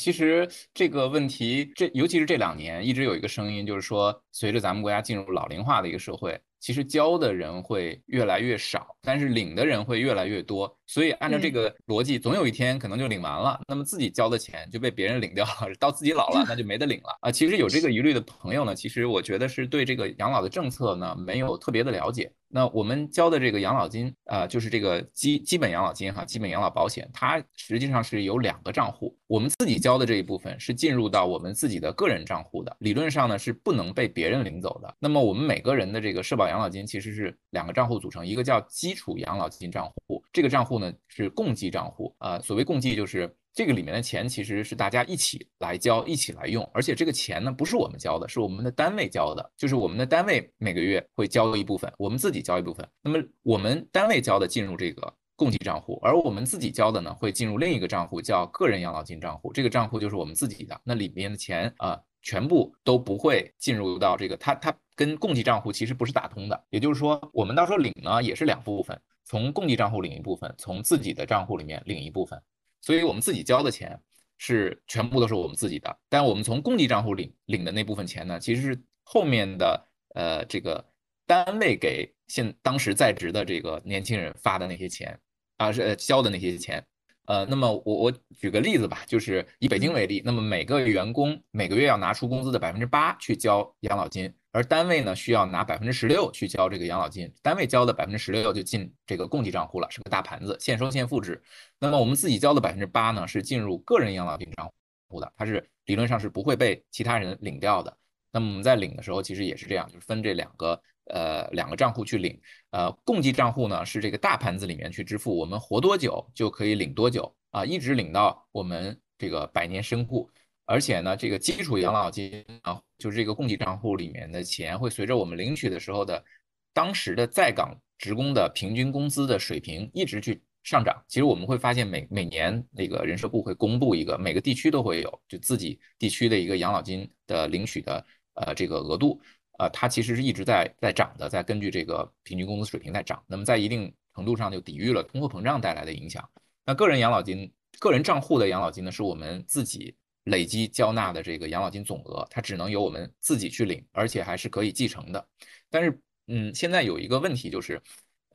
[0.00, 10.74] 其实这个问题，这尤其是这两年，一直有一个声音，就是说，随着咱们国家进入老龄化的一个社会，其实交的人会越来越少，但是领的人会越来越多。
[10.90, 17.30] 所以按照这个逻辑，总有一天可能就领完了，那么自己交的钱就被别人领掉了， 到自己老了那就没得领了啊。
[17.30, 22.32] 其实有这个疑虑的朋友呢，其实我觉得是对这个养老的政策呢没有特别的了解。
[22.52, 29.16] 那我们交的这个养老金啊，就是这个基基本养老金哈，基本养老保险，它实际上是有两个账户。
[29.28, 34.92] 我们自己交的这一部分是进入到我们自己的个人账户的，理论上呢是不能被别人领走的。
[34.98, 42.40] 那么我们每个人的这个社保养老金其实是两个账户组成，一个叫基础养老金账户，这个账户呢是共计账户啊。
[42.40, 43.32] 所谓共计就是。
[43.52, 52.88] 这个里面的钱其实是大家一起来交、一起来用，而且这个钱呢不是我们交的，是我们的单位交的，就是我们的单位每个月会交一部分，我们自己交一部分。
[53.02, 59.52] 那么我们单位交的进入这个共计账户，而我们自己交的呢会进入另一个账户，叫个人养老金账户。
[59.52, 66.64] 这个账户就是我们自己的，那里面的钱啊全部都不会进入到这个，它它跟共计账户其实不是打通的。
[66.70, 72.40] 也就是说，我们到时候领呢也是两部分，从共济账户领一部分，从自己的账户里面领一部分。
[72.80, 74.00] 所以我们自己交的钱
[74.38, 80.84] 是全部都是我们自己的，但我们从共济账户领领的那部分钱呢，其实是后面的呃这个
[81.26, 85.18] 单位给现当时在职的这个年轻人发的那些钱
[85.58, 86.84] 啊，是交的那些钱。
[87.26, 101.42] 呃，那么我我举个例子吧，就是以北京为例，那么每个员工每个月要拿出工资的百分之八去交养老金，而单位呢需要拿百分之十六去交这个养老金，单位交的百分之十六就进这个共济账户了，是个大盘子，现收现付制。
[101.78, 104.72] 那么我们自己交的百分之八呢，是进入个人养老金账
[105.08, 107.96] 户的，它是理论上是不会被其他人领掉的。
[108.32, 110.80] 那么我们在领的时候，其实也是这样，就是分这两个。
[111.12, 120.30] 呃，两个账户去领，呃，共济账户呢是这个大盘子里面去支付，我们活多久就可以领多久啊，一直领到我们这个百年身故。
[120.70, 126.24] 而且呢，这个基础养老金啊，就是这个供给账户里面的钱会随着我们领取的时候的
[126.72, 131.02] 当时的在岗职工的平均工资的水平一直去上涨。
[131.08, 139.20] 其实我们会发现每每年那个人社部会公布一个每个地区都会有就自己地区的一个养老金的领取的呃这个额度。
[139.58, 143.20] 呃，它其实是一直在在涨的，在根据这个平均工资水平在涨。
[143.26, 146.26] 那么在一定程度上就抵御了通货膨胀带来的影响。
[146.64, 155.28] 那个人养老金、个人账户的养老金呢，是我们自己累积交纳的这个养老金总额，它只能由我们自己去领，而且还是可以继承的。
[155.68, 157.80] 但是，嗯，现在有一个问题就是，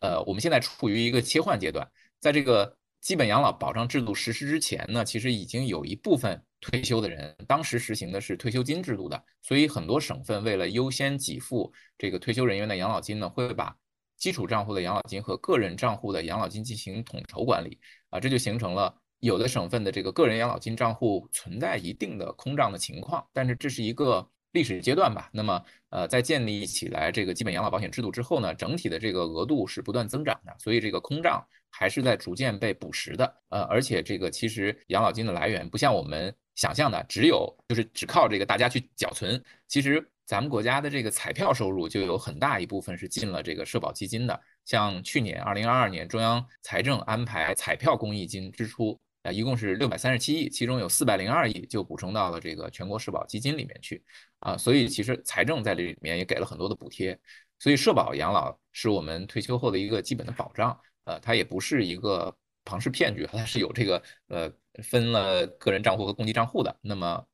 [0.01, 6.41] 呃，我们现在处于一个切换阶段，在这个基本养老保障制度实施之前呢，其实已经有一部分。
[6.61, 13.75] 退休的人当时实行的是退休金制度的，所以很多省份为了优先给付这个退休人员的养老金呢，会把
[14.17, 17.77] 基础账户的养老金和个人账户的养老金进行统筹管理
[18.09, 24.27] 啊，这就形成了有的省份的这个个人养老金账户存在一定的空账的情况，但是这是一个。
[24.51, 33.35] 历史阶段吧，那么呃，在建立起来这个基本养老保险制度之后呢，整体的这个额度是不断增长的，所以这个空账还是在逐渐被补实的。
[33.49, 44.39] 呃，而且这个其实养老金的来源不像我们想象的只有就是只靠这个大家去缴存，其实咱们国家的这个彩票收入就有很大一部分是进了这个社保基金的。
[44.63, 48.97] 像去年二零二二年中央财政安排彩票公益金支出。
[49.25, 54.03] 啊，一共是六百三十七亿，其中有四百零二亿就补充到了这个全国社保基金里面去，
[54.39, 57.19] 啊，所以其实财政在这里面也给了很多的补贴，
[57.57, 64.51] 所以社保养老是我们退休后的一个基本的保障，呃，它也不是一个庞氏骗局，它是有这个呃
[64.83, 67.25] 分了个人账户和公积账户的，那么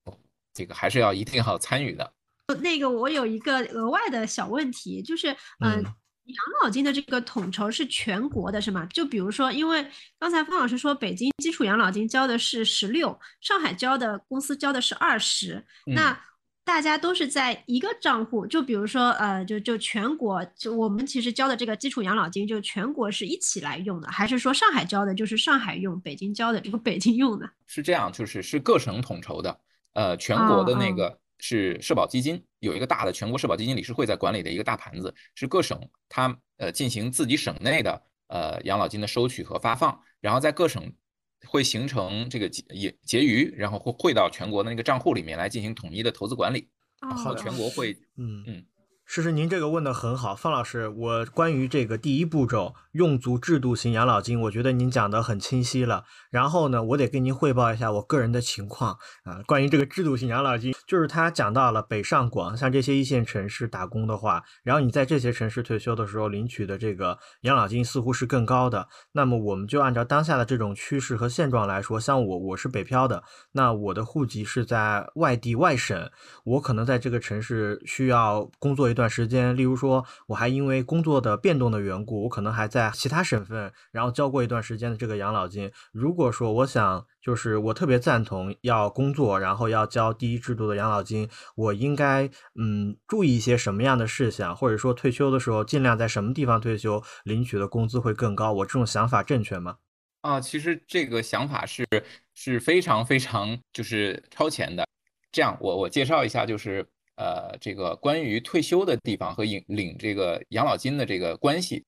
[0.53, 2.13] 这个还是要一定要参与的。
[2.61, 5.83] 那个我有一个额外的小问题，就是嗯。
[6.25, 8.85] 养老金的这个统筹是全国的，是吗？
[8.93, 9.85] 就比如说，因为
[10.19, 16.17] 刚才方老师说，北京基础养老金交的是十六，上海交的公司交的是二十，那
[16.63, 18.45] 大家都是在一个账户。
[18.45, 27.49] 就比如说，呃，就就全国，就我们其实交的这个基础养老金，就全国是一起来用的，还是说上海交的就是上海用，北京交的这个北京用的？
[27.67, 29.59] 是这样，就是是各省统筹的，
[29.93, 31.19] 呃，全国的那个。
[31.41, 35.77] 是社保基金有一个大的全国社保基金理事会在管理的一个大盘子，是各省
[36.07, 40.93] 它呃进行自己省内的呃养老金的收取和发放，然后在各省
[41.47, 46.69] 会形成这个结也结余，然后会汇到全国的那个账户里面来进行统一的投资管理，
[47.01, 48.65] 然后全国会嗯嗯。
[49.03, 56.05] 诗诗，您这个问的很好，方老师，我关于这个第一步骤用足制度型养老金，我觉得您讲的很清晰了。
[56.31, 59.41] 然后呢，我得跟您汇报一下我个人的情况啊。
[59.45, 68.87] 关于这个制度型养老金，就是他讲到了北上广，像这些一线城市打工的话，然后你在这些城市退休的时候领取的这个养老金似乎是更高的。
[69.11, 76.09] 那么我们就按照当下的这种趋势和现状来说，像我，我是北漂的，那我的户籍是在外地外省，
[76.43, 79.11] 我可能在这个城市需要工作一段。
[79.11, 85.71] 时间，例如说，我还因为工作的变动的缘故，我可能还在在其他省份，然后交过一段时间的这个养老金。
[85.91, 98.51] 如果说我想，就是我特别赞同要工作，然后要交第一制度的养老金，我应该嗯注意一些什么样的事项，或者说退休的时候尽量在什么地方退休，领取的工资会更高？
[98.51, 99.77] 我这种想法正确吗？
[100.21, 101.85] 啊，其实这个想法是
[102.33, 104.87] 是非常非常就是超前的。
[105.31, 106.87] 这样，我我介绍一下，就是。
[107.17, 111.85] 呃，这个关于退休的地方和领领这个养老金的这个关系，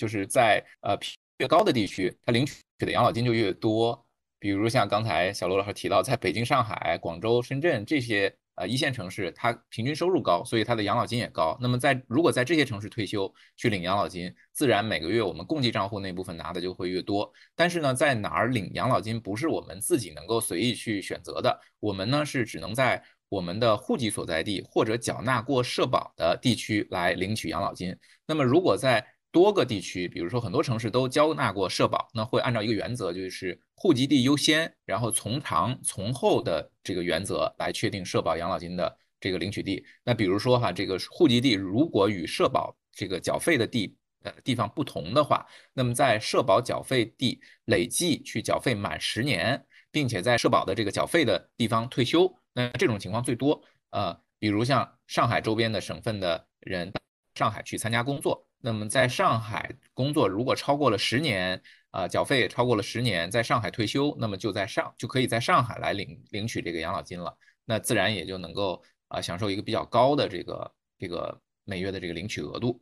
[0.00, 0.96] 就是在呃
[1.36, 4.02] 越高的地区，它领取的养老金就越多。
[4.38, 11.54] 比如像刚才小罗老师提到，在北京、上海、广州、深圳这些呃一线城市，它平均收入高，所以它的养老金也高。
[11.60, 17.30] 那么在如果在这些城市退休去领养老金，自然每个月我们共济账户那部分拿的就会越多。
[17.54, 23.04] 但是呢，在哪儿领养老金不是我们自己能够随意去选择的，我们呢是只能在。
[23.30, 27.96] 我们的户籍所在地或者缴纳过社保的地区来领取养老金。
[28.26, 39.84] 那么，如果在多个地区，比如说很多城市都交纳过社保，那会按照一个原则，就是户籍地优先，然后从长从后的这个原则来确定社保养老金的这个领取地。
[40.02, 53.62] 那比如说哈，这个户籍地如果与社保这个缴费的地呃地方不同的话，那么在社保缴费地累计去缴费满十年，并且在社保的这个缴费的地方退休，那这种情况最多。
[53.90, 56.92] 呃，比如像上海周边的省份的人，
[57.34, 72.80] 上海去参加工作，那么在上海工作如果超过了十年，啊，缴费超过了十年，在上海退休，那么就在上就可以在上海来领领取这个养老金了，那自然也就能够啊享受一个比较高的这个这个每月的这个领取额度。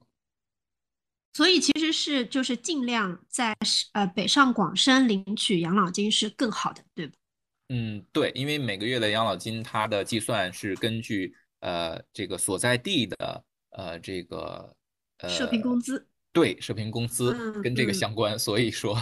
[1.35, 3.55] 所以其实是就是尽量在
[3.93, 7.13] 呃北上广深领取养老金是更好的，对吧？
[7.69, 14.75] 嗯，对，因为每个月的养老金它的计算是根据呃这个所在地的呃这个
[15.19, 18.97] 呃社平工资，对，社平工资嗯跟这个嗯相关，所以说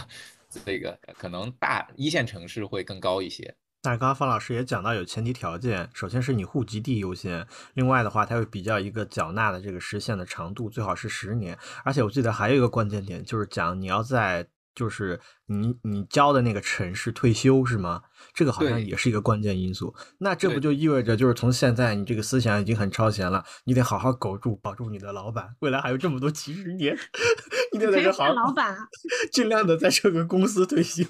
[0.49, 3.55] 这个可能大一线城市会更高一些。
[3.83, 7.45] 但是刚刚方老师也讲到有前提条件，首先是你户籍地优先，
[7.75, 11.57] 另外的话，它会比较一个缴纳的这个时限的长度，最好是十年。
[11.85, 14.45] 而且我记得还有一个关键点，就是讲你要在
[14.77, 18.03] 就是你你交的那个城市退休是吗？
[18.31, 19.95] 这个好像也是一个关键因素。
[20.19, 26.95] 那这不就意味着就是从现在你这个思想已经很超前了，你得好好苟住，保住你的老板，未来还有这么多几十年，
[27.73, 28.87] 你得在这好好老板啊，
[29.31, 31.03] 尽量的在这个公司退休。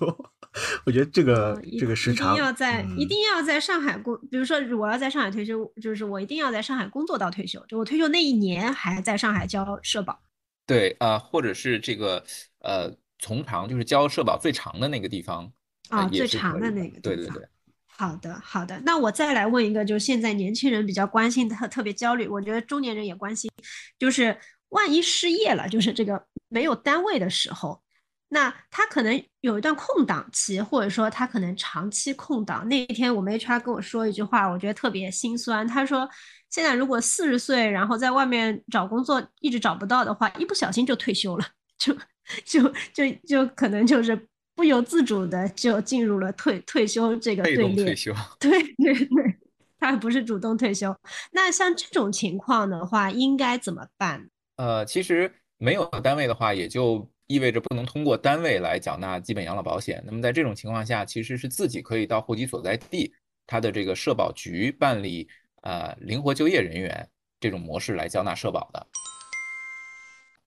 [0.85, 10.17] 我觉得这个嗯这个时长一定要在、一嗯定要在上海工，比如说我要在上海退休，就是我一定要在上海工作到退休，就我退休那一年还在上海交社保。
[10.65, 12.23] 对啊、呃或者是这个
[12.59, 15.51] 呃从长就是交社保最长的那个地方
[15.89, 17.47] 呃啊，也最长的那个地方对对对。
[17.85, 18.79] 好的，好的。
[18.85, 23.49] 那我再来问一个，就是现在年轻人比较关心的、特别焦虑，我觉得中年人也关心，
[23.97, 24.37] 就是
[24.69, 27.81] 万一失业了，就是这个没有单位的时候，
[28.29, 32.67] 那他可能有一段空档期，或者说他可能长期空档。
[32.67, 35.67] 那一天我们 HR 跟我说一句话，我觉得特别心酸。
[35.67, 36.07] 他说，
[36.51, 41.45] 现在如果四十岁，然后在外面找工作一直找不到的话，一不小心就退休了，
[41.79, 41.97] 就
[42.45, 42.61] 就
[42.93, 47.75] 就就可能就是不由自主的就进入了退退休这个被队列。
[47.75, 48.13] 动退休。
[48.39, 49.35] 对对对，
[49.79, 50.95] 他不是主动退休。
[51.31, 54.27] 那像这种情况的话，应该怎么办？
[54.55, 60.03] 呃，其实没有单位的话，也就意味着不能通过单位来缴纳基本养老保险。
[60.05, 63.13] 那么在这种情况下，其实是自己可以到户籍所在地，
[63.45, 65.29] 他的这个社保局办理
[65.61, 67.07] 呃灵活就业人员
[67.39, 68.87] 这种模式来缴纳社保的。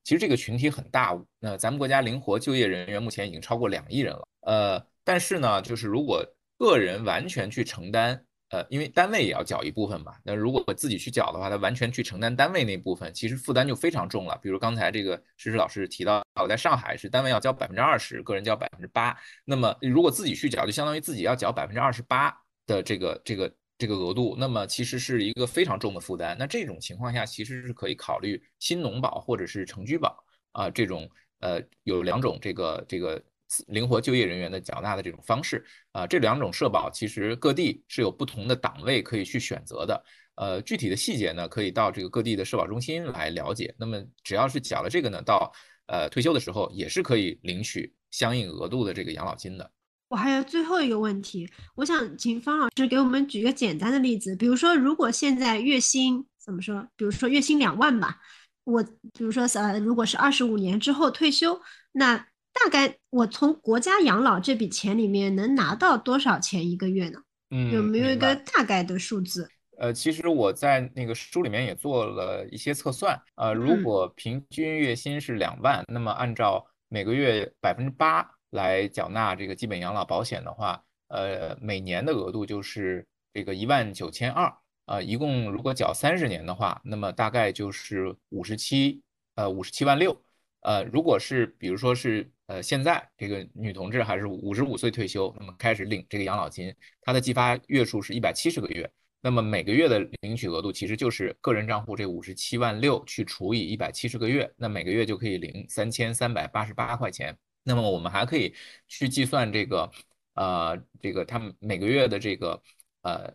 [0.05, 4.27] 其实这个群体很大，那咱们国家灵活就业人员目前已经超过两亿人了。
[4.43, 6.25] 呃，但是呢，就是如果
[6.59, 14.39] 个人完全去承担，呃，因为单位也要缴一部分嘛，那如果自己去缴的话，他完全去承担单位那部分，其实负担就非常重了。
[14.43, 22.35] 比如刚才这个石石老师提到，我在上海是单位要交百分之二十，个人交百分之八，那么如果自己去缴，就相当于自己要缴百分之二十八
[22.67, 26.37] 的这个这个这个额度，那么其实是一个非常重的负担。
[26.39, 30.23] 那这种情况下，其实是可以考虑新农保或者是城居保
[30.53, 31.09] 啊、这种
[31.41, 33.21] 呃有两种这个这个
[33.69, 40.05] 灵活就业人员的缴纳的这种方式啊、这两种社保其实各地是有不同的档位可以去选择的。
[40.37, 43.75] 呃，具体的细节呢，可以到这个各地的社保中心来了解。
[43.79, 45.51] 那么只要是缴了这个呢，到
[45.87, 49.71] 呃退休的时候也是可以领取相应额度的这个养老金的。
[50.11, 56.85] 我还有最后一个问题，我想请方老师给我们举个简单的例子，比如说，如果现在月薪怎么说？
[56.97, 58.19] 比如说月薪两万吧，
[58.65, 61.61] 我比如说呃，如果是二十五年之后退休，
[61.93, 62.17] 那
[62.53, 67.21] 大概我从国家养老这笔钱里面能拿到多少钱一个月呢？
[67.51, 69.49] 嗯，有没有一个大概的数字？
[69.79, 84.53] 呃，其实我在那个书里面也做了一些测算，呃，如嗯果平均月薪是两万，那么按照每个月百分之八来缴纳这个基本养老保险的话，呃，每年的额度就是这个一万九千二，
[84.87, 89.03] 呃，一共如果缴三十年的话，那么大概就是五十七，
[89.37, 90.21] 呃，五十七万六。
[90.63, 98.91] 呃，如果是比如说是呃现在这个女同志还是五十五岁退休，那么开始领这个养老金，她的计发月数是一百七十个月。
[99.23, 107.37] 那么每个月的领取额度其实就是个人账户这五十七万六去除以一百七十个月，那每个月就可以领三千三百八十八块钱。
[107.63, 108.55] 那么我们还可以
[108.89, 109.91] 去计算这个，
[110.35, 112.63] 呃，这个他们每个月的这个
[113.03, 113.33] 呃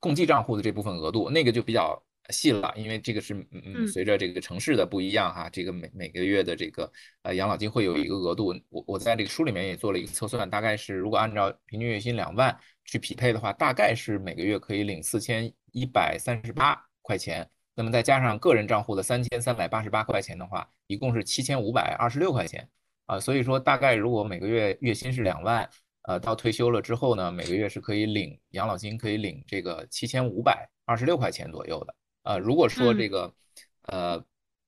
[0.00, 6.90] 共计账户的这部分额度，那个就比较细了，因为这个是嗯嗯随着这个城市的不一样哈，这个每每个月的这个
[7.22, 8.54] 呃养老金会有一个额度。
[8.70, 17.48] 我我在这个书里面也做了一个测算，大概是如果按照平均月薪两万去匹配的话，大概是每个月可以领四千一百三十八块钱。
[17.76, 22.68] 那么再加上个人账户的三千三百八十八块钱的话，一共是七千五百二十六块钱
[23.06, 23.20] 啊。
[23.20, 25.68] 所以说，大概如果每个月月薪是两万，
[26.02, 31.94] 呃，到退休了之后呢，每个月是可以领养老金，可以领这个七千五百二十六块钱左右的。
[32.24, 33.34] 呃，如果说这个，
[33.82, 34.24] 呃，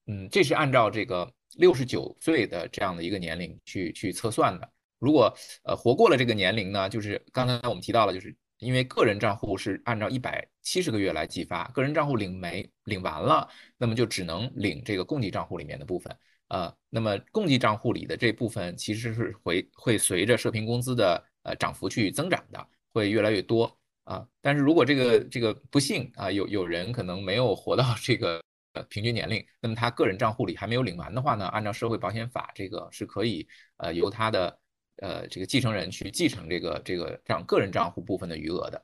[0.06, 4.70] 嗯，这是按照这个六十九岁的这样的一个年龄去去测算的。
[4.98, 5.34] 如果
[5.64, 16.16] 呃活过了这个年龄呢，就是刚才我们提到了，就是因为个人账户是按照一百七十个月来计发，个人账户领没领完了，那么就只能领这个供给账户里面的部分。
[16.48, 24.26] 呃，那么共济账户里的这部分其实是会会随着社平工资的呃涨幅去增长的，会越来越多啊。
[24.40, 28.42] 但是如果这个这个不幸啊，有有人可能没有活到这个
[28.72, 34.58] 呃平均年龄，那么他个人账户里还没有领完的话呢，按照社会保险法，这个是可以呃由他的。
[35.02, 38.82] 呃，这个继承人去继承这个这个这样个人账户部分的余额的。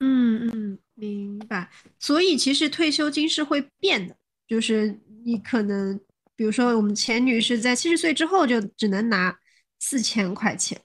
[0.00, 1.70] 嗯嗯，明白。
[2.00, 4.16] 所以其实退休金是会变的，
[4.48, 6.00] 就是你可能，
[6.40, 9.38] 比如说我们钱女士在七十岁之后就只能拿
[9.78, 10.80] 四千块钱，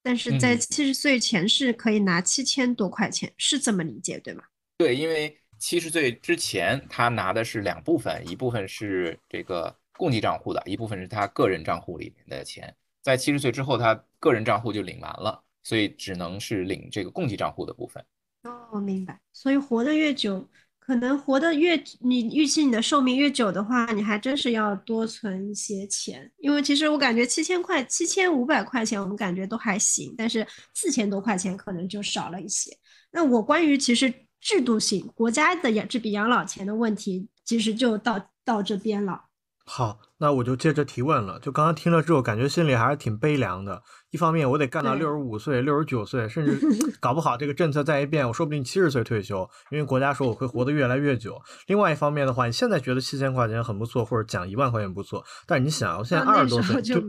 [0.00, 4.44] 但是在七十岁前是可以拿七千多块钱，是这么理解对吗？
[4.78, 12.72] 对，因为七十岁之前她拿的是两部分，一部分是这个共济账户的，一部分是她个人账户里面的钱。
[13.02, 18.04] 在七十岁之后，她个人账户就领完了，所以只能是领这个共济账户的部分。
[18.44, 19.20] 哦，明白。
[19.32, 20.48] 所以活得越久，
[20.84, 26.28] 可能活得越你预期你的寿命越久的话，你还真是要多存一些钱。
[26.38, 32.76] 因为其实我感觉七千块、七千五百块钱，我们感觉都还行，但是四千多块钱可能就少了一些。
[33.12, 39.26] 那我关于其实制度性国家的养这笔养老钱的问题，其实就到到这边了。
[39.64, 41.38] 好，那我就接着提问了。
[41.38, 43.84] 就刚刚听了之后，感觉心里还是挺悲凉的。
[44.12, 46.58] 一方面，我得干到六十五岁、六十九岁，甚至
[47.00, 51.40] 搞不好这个政策再一变，我说不定七十岁退休，因为国家说我会活得越来越久。
[51.66, 57.02] 另外一方面的话，你现在觉得七千块钱很不错，或者讲一万块钱不错，但是你想，我现在二十多岁，就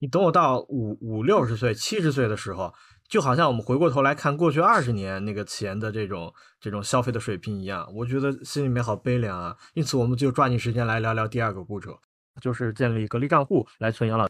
[0.00, 2.70] 你等我到五五六十岁、七十岁的时候，
[3.08, 6.30] 就好像我们回过头来看过去二十年那个钱的这种
[6.60, 9.56] 这种消费的水平一样，我觉得心里面好悲凉啊。
[9.72, 11.98] 因此，我们就抓紧时间来聊聊第二个步骤。
[12.40, 14.26] 就是建立隔离账户来存养老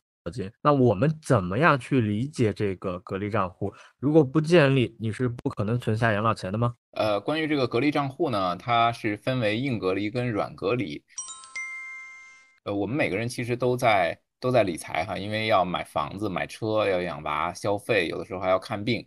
[0.62, 3.72] 那我们怎么样去理解这个隔离账户？
[3.98, 6.74] 如果不建立，你是不可能存下养老钱的吗？
[6.92, 11.02] 呃，关于这个隔离账户呢，它是分为硬隔离跟软隔离。
[12.64, 19.06] 呃，我们每个人其实都在都在理财哈，因为要买房子、买车，要养娃、消费，有的时候还要看病，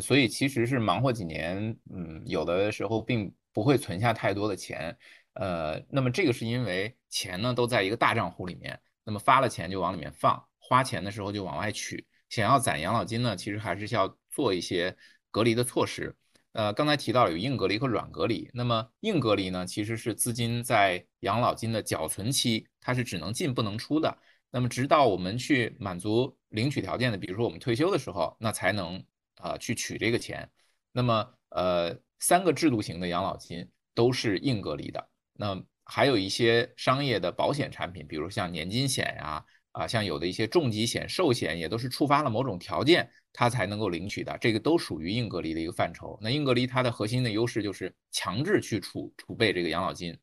[0.00, 4.96] 所以其实是忙活几年，嗯，有的时候并不会存下太多的钱。
[5.34, 12.06] 呃，那么这个是因为钱呢都在一个大账户里面，那么发了钱就往里面放，花钱的时候就往外取。
[12.30, 14.96] 想要攒养老金呢，其实还是需要做一些
[15.30, 16.16] 隔离的措施。
[16.52, 18.48] 呃，刚才提到有硬隔离和软隔离。
[18.54, 24.16] 那么硬隔离呢，其实是资金在养老金的缴存期，它是只能进不能出的。
[24.50, 29.02] 那么直到我们去满足领取条件的，比如说我们退休的时候，那才能
[29.36, 30.50] 啊去取这个钱。
[30.92, 35.08] 那么呃，三个制度型的养老金都是硬隔离的。
[35.32, 46.18] 那还有一些商业的保险产品，比如像年金险呀，啊像有的一些重疾险、寿险，也都是触发了某种条件，它才能够领取的，这个都属于硬隔离的一个范畴。
[46.22, 50.16] 那硬隔离它的核心的优势就是强制去储储备这个养老金，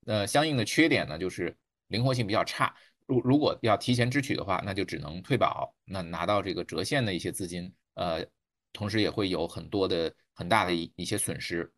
[0.00, 1.56] 那相应的缺点呢，就是
[1.88, 2.74] 灵活性比较差。
[3.06, 8.26] 如如果要提前支取的话，那就只能退保，那拿到这个折现的一些资金，呃，
[8.72, 11.70] 同时也会有很多的很大的一一些损失。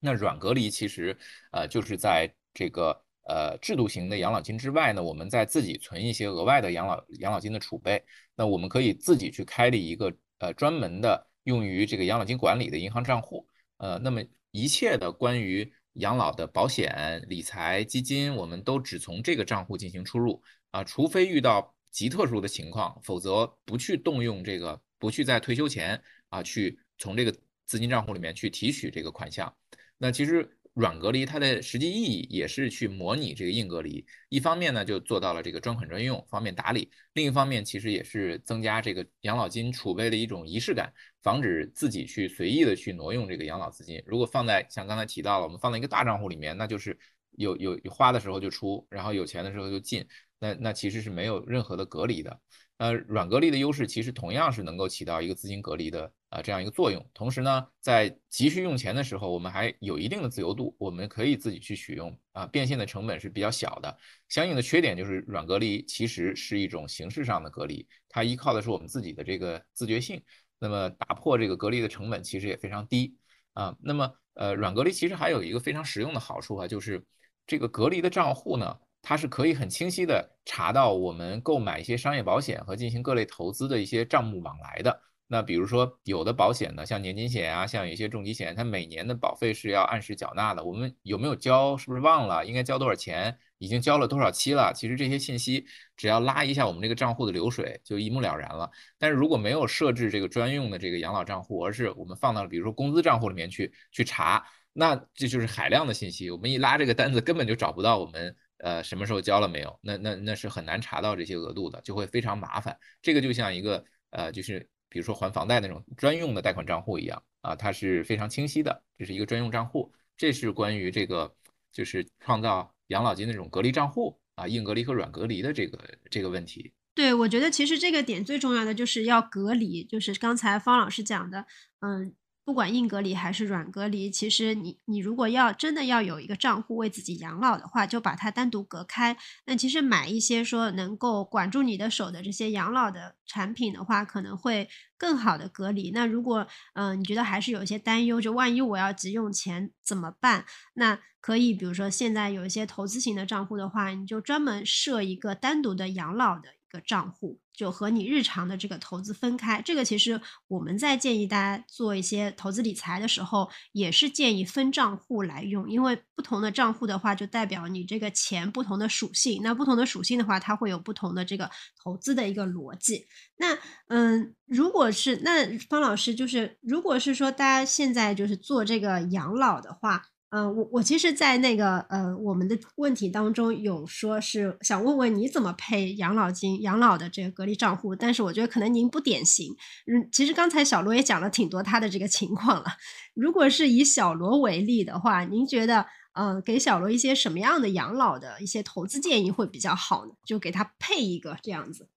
[0.00, 1.14] 那软隔离其实，
[1.52, 2.98] 呃，就是在这个
[3.28, 8.02] 呃制度型的养老金之外呢，我们在自己存一些额外的养老养老金的储备。
[8.34, 13.46] 那我们可以自己去开立一个呃专门的用于这个养老金管理的银行账户。
[13.76, 14.20] 呃，那么
[14.50, 27.32] 一切的关于养老的保险、理财、基金，我们都只从这个账户进行出入啊，除非遇到极特殊的情况，否则不去动用这个，不去在退休前啊去从这个
[27.66, 29.52] 资金账户里面去提取这个款项。
[29.96, 30.48] 那其实
[30.78, 44.00] 软隔离它的实际意义也是去模拟这个硬隔离，一方面呢就做到了这个专款专用，方便打理；另一方面其实也是增加这个养老金储备的一种仪式感，防止自己去随意的去挪用这个养老资金。
[44.06, 46.96] 如果放在像刚才提到了，我们放在一个大账户里面，那就是
[47.32, 50.06] 有有花的时候就出，然后有钱的时候就进，
[50.38, 52.40] 那那其实是没有任何的隔离的。
[52.78, 57.04] 呃，软隔离的优势其实同样是能够起到一个资金隔离的啊这样一个作用。
[57.12, 63.98] 同时呢，在急需用钱的时候，我们还有一定的自由度，我们可以自己去取用啊，变现的成本是比较小的。
[64.28, 70.22] 相应的缺点就是软隔离其实是一种形式上的隔离，它依靠的是我们自己的这个自觉性。
[70.60, 73.16] 那么打破这个隔离的成本其实也非常低
[73.54, 73.76] 啊。
[73.80, 77.04] 那么呃，软隔离其实还有一个非常实用的好处啊，就是
[77.44, 85.00] 这个隔离的账户呢，它是可以很清晰的查到我们购买一些商业保险和进行各类投资的一些账目往来的。
[85.30, 90.64] 那比如说，有的保险呢，像年金险啊，像有一些重疾险，它每年的保费是要按时缴纳的。
[90.64, 91.76] 我们有没有交？
[91.76, 92.46] 是不是忘了？
[92.46, 93.38] 应该交多少钱？
[93.58, 94.72] 已经交了多少期了？
[94.74, 95.66] 其实这些信息
[95.98, 98.70] 只要拉一下我们这个账户的流水，就一目了然了。
[98.98, 104.42] 但是如果没有设置这个专用的这个养老账户，而是我们放到了比如说工资账户里面去去查，
[104.72, 106.30] 那这就是海量的信息。
[106.30, 112.78] 我们一拉这个单子，根本就找不到我们呃什么时候交了没有，那那那是很难查到这些额度的，就会非常麻烦。
[113.02, 114.68] 这个就像一个呃就是。
[114.90, 119.92] 比如说还房贷那种专用的贷款账户一样啊，它是非常清晰的，这是一个专用账户。
[120.16, 121.30] 这是关于这个
[121.70, 125.78] 就是创造养老金那种隔离账户啊，硬隔离和软隔离的这个
[126.10, 126.72] 这个问题。
[126.94, 131.44] 对，我觉得其实这个点最重要的就是要隔离，就是刚才方老师讲的，
[131.80, 132.14] 嗯。
[132.48, 139.14] 不管硬隔离还是软隔离，其实你你如果要真的要有一个账户为自己养老的话，就把它单独隔开。
[139.44, 145.90] 那其实买一些说能够管住你的手的这些养老的产品的话，可能会更好的隔离。
[145.90, 150.46] 那如果嗯你觉得还是有一些担忧，就万一我要急用钱怎么办？
[150.72, 156.57] 那可以比如说现在有一些投资型的账户的话，你就专门设一个单独的养老的。
[156.68, 171.50] 个账户就和你日常的这个投资分开，这个其实我们在建议大家做一些投资理财的时候，也是建议分账户来用，因为不同的账户的话，就代表你这个钱不同的属性，那不同的属性的话，它会有不同的这个
[171.82, 173.06] 投资的一个逻辑。
[173.36, 173.58] 那
[173.88, 180.02] 嗯，如果是那方老师，就是如果是说大家现在就是做这个养老的话。
[180.30, 189.56] 嗯，我我其实，在那个呃，我们的问题当中有说是想问问你怎么配养老金、养老的这个隔离账户，但是我觉得可能您不典型。
[189.86, 192.66] 嗯，其实刚才小罗也讲了挺多他的这个情况了。
[193.14, 200.12] 如果是以小罗为例的话，您觉得呃，给小罗一些什么样的养老的一些投资建议会比较好呢？
[200.26, 201.88] 就给他配一个这样子。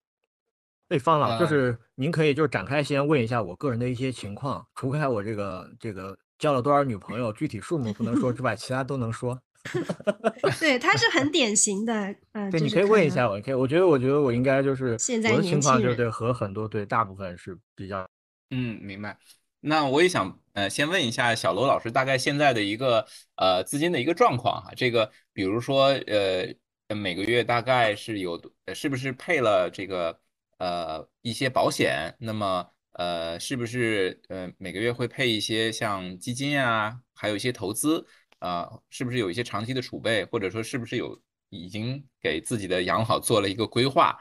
[0.87, 6.17] 对方老，就是您可以就是展开先问一下我个人的一些情况，除开我这个这个。
[6.41, 7.31] 交了多少女朋友？
[7.31, 9.39] 具体数目不能说之外，其他都能说。
[10.59, 12.15] 对，他是很典型的。
[12.31, 13.39] 嗯，对，你可以问一下我。
[13.41, 18.09] 可以，我觉得，我觉得我应该就是现在我的情况，就是对和很多对大部分是比较。
[18.49, 19.15] 嗯，明白。
[19.59, 24.71] 那我也想呃，先问一下小罗老师，大概现在的一个呃资金的一个状况哈。
[24.75, 28.41] 这个比如说呃每个月大概是有
[28.73, 30.19] 是不是配了这个
[30.57, 32.15] 呃一些保险？
[32.19, 32.65] 那么。
[32.93, 38.05] 呃，是不是呃每个月会配一些像基金啊，还有一些投资
[38.39, 38.69] 啊？
[38.89, 41.19] 是不是有一些长期的储备，或者说是不是有
[41.49, 44.17] 已经给自己的养老做了一个规划？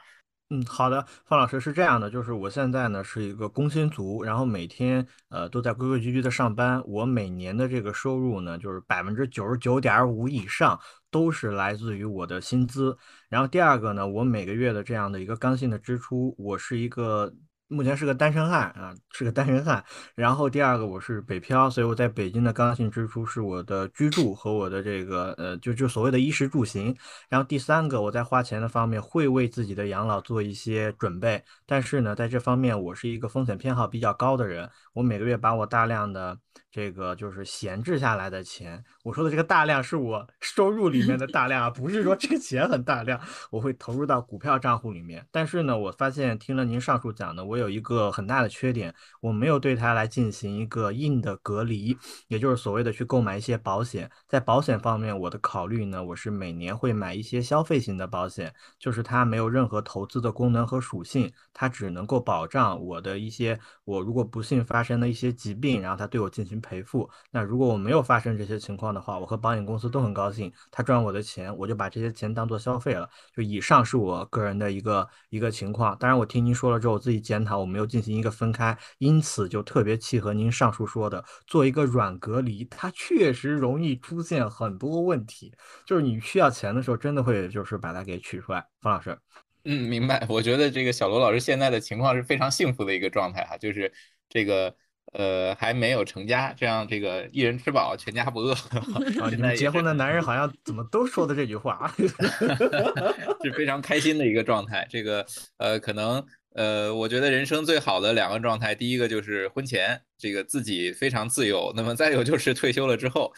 [0.51, 6.83] 嗯，好的，方老师是这样的，就是我现在呢是一个工薪族，然后每天呃都在规规矩矩的上班。
[6.87, 12.97] 我每年的这个收入呢，就是百分之九十九点五以上都是来自于我的薪资。
[13.29, 17.35] 然后第二个呢，我每个月的这样的一个刚性的支出，我是一个。
[17.71, 19.83] 目前是个单身汉啊，是个单身汉。
[20.17, 26.95] 然后第二个，我是北漂，所以我在北京的刚性支出是我的居住和我的这个呃，就就所谓的衣食住行。
[27.29, 34.69] 然后第三个，我在花钱的方面会为自己的养老做一些准备，但是呢，在这方面我是一个风险偏好比较高的人。
[34.93, 36.37] 我每个月把我大量的
[36.71, 45.27] 这个就是闲置下来的钱，我说的这个大量是我收入里面的大量啊，不是说这个钱很大量，我会投入到股票账户里面。
[45.33, 51.97] 但是呢，我发现听了您上述讲的，我有一个很大的缺点，我没有对它来进行一个硬的隔离，
[52.29, 54.09] 也就是所谓的去购买一些保险。
[54.29, 67.09] 在保险方面，我的考虑呢，我是每年会买一些消费型的保险，就是它没有任何投资的功能和属性，它只能够保障我的一些，我如果不幸发生的一些疾病，然后它对我进行赔付。
[67.31, 73.09] 那如果我没有发生这些情况的话，我和保险公司都很高兴，他赚我的钱，我就把这些钱当做消费了。
[73.35, 75.97] 就以上是我个人的一个一个情况。
[75.99, 77.61] 当然，我听您说了之后，我自己检讨。
[77.61, 85.53] 我没有进行一个分开，因此就特别契合您上述说的，做一个软隔离，它确实容易出现很多问题。
[85.85, 88.67] 就是你需要钱的时候，真的会就是把它给取出来。
[88.81, 89.19] 方老师，
[89.65, 90.27] 嗯，明白。
[90.29, 93.93] 我觉得这个小罗老师现在的情况是非常幸福的一个状态哈，就是
[94.29, 94.75] 这个
[95.13, 98.53] 呃还没有成家，这样这个一人吃饱全家不饿。
[99.21, 101.93] 啊，你们结婚的男人好像怎么都说的这句话，
[103.43, 104.87] 是非常开心的一个状态。
[104.91, 105.27] 这个
[105.59, 106.25] 呃可能。
[106.53, 113.33] 呃，我觉得人生最好的两个状态，第一个就是婚前这个自己非常自由，那么再有就是退休了之后，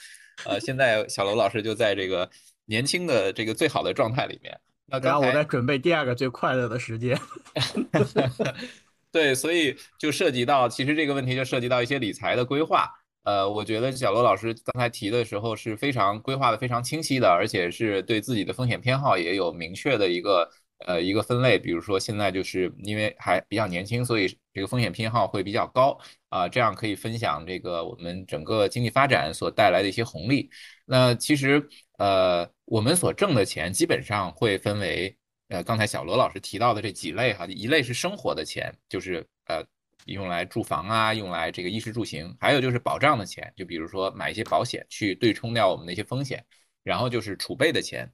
[0.47, 2.31] 呃，现在小罗老师就在这个
[2.65, 4.59] 年轻的这个最好的状态里面。
[4.87, 7.15] 那然后我在准备第二个最快乐的时间。
[9.13, 12.89] 对，所以就涉及到，其实这个问题就涉及到一些理财的规划。
[13.25, 20.51] 呃，我觉得小罗老师刚才提的时候是非常规划的非常清晰的，而且是对自己的风险偏好也有明确的一个
[20.87, 21.59] 呃一个分类。
[21.59, 25.97] 比如说现在就是因为还比较年轻，所以这个风险偏好会比较高
[26.31, 30.51] 啊，这样可以分享这个我们整个经济发展所带来的一些红利。
[30.87, 35.17] 那其实呃我们所挣的钱基本上会分为
[35.53, 39.65] 呃刚才小罗老师提到的这几类哈，一类是生活的钱，就是呃。
[40.07, 46.45] 用来住房啊，用来这个衣食住行，还有就是保障的钱，就比如说买一些保险去对冲掉我们的一些风险，
[46.83, 48.13] 然后就是储备的钱，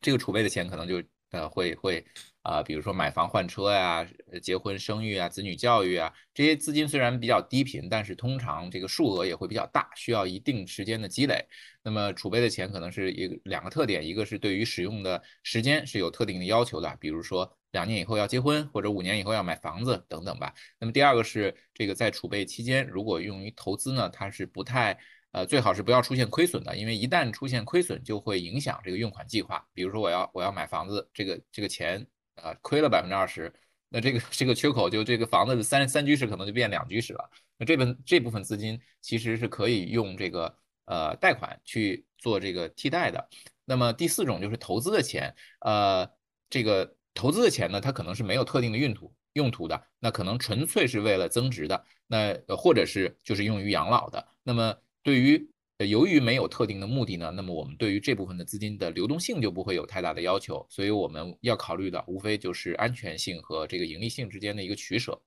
[0.00, 2.04] 这个储备的钱可能就呃会会
[2.42, 4.06] 啊，比如说买房换车呀、
[4.42, 11.44] 结婚生育啊、子女教育啊，这些资金虽然比较低频，但是通常这个数额也会比较大，需要一定时间的积累。
[11.82, 17.54] 那么储备的钱可能是一个两个特点，一个是对于使用的时间是有特定的要求的，比如说。
[17.72, 20.54] 两年以后要结婚，或者五年以后要买房子等等吧。
[20.80, 24.98] 那么第二个是这个在储备期间，如果用于投资呢，它是不太
[25.38, 29.64] 呃，最好是不要出现亏损的，因为一旦出现亏损，就会影响这个用款计划。
[29.72, 33.52] 比如说我要我要买房子，这个这个钱啊亏了百分之二十，
[33.88, 37.30] 那这个 这个缺口就这个房子的三三居室可能就变两居室了。
[37.56, 40.52] 那这份这部分资金其实是可以用这个
[40.86, 43.28] 呃贷款去做这个替代的。
[43.64, 46.10] 那么第四种就是投资的钱，呃，
[46.50, 46.96] 这个。
[47.14, 54.24] 投资的钱呢，它可能是没有特定的用途用途的，那可能纯粹是为了增值的，那或者是就是用于养老的。
[54.44, 54.72] 那么
[55.02, 55.48] 对于
[55.86, 60.66] 由于没有特定的目的呢，那么我们对于这部分的资金的流动性就不会有太大的要求。
[60.68, 65.20] 所以我们要考虑的无非就是安全性和这个盈利性之间的一个取舍。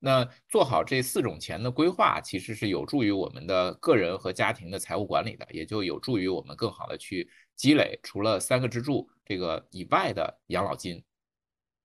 [0.00, 11.02] 那做好这四种钱的规划，其实是有助于我们的个人和家庭的财务管理的，也就有助于我们更好的去积累除了三个支柱这个以外的养老金。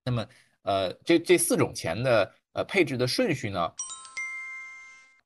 [0.05, 0.27] 那么，
[0.61, 3.73] 呃，这这四种钱的呃配置的顺序呢，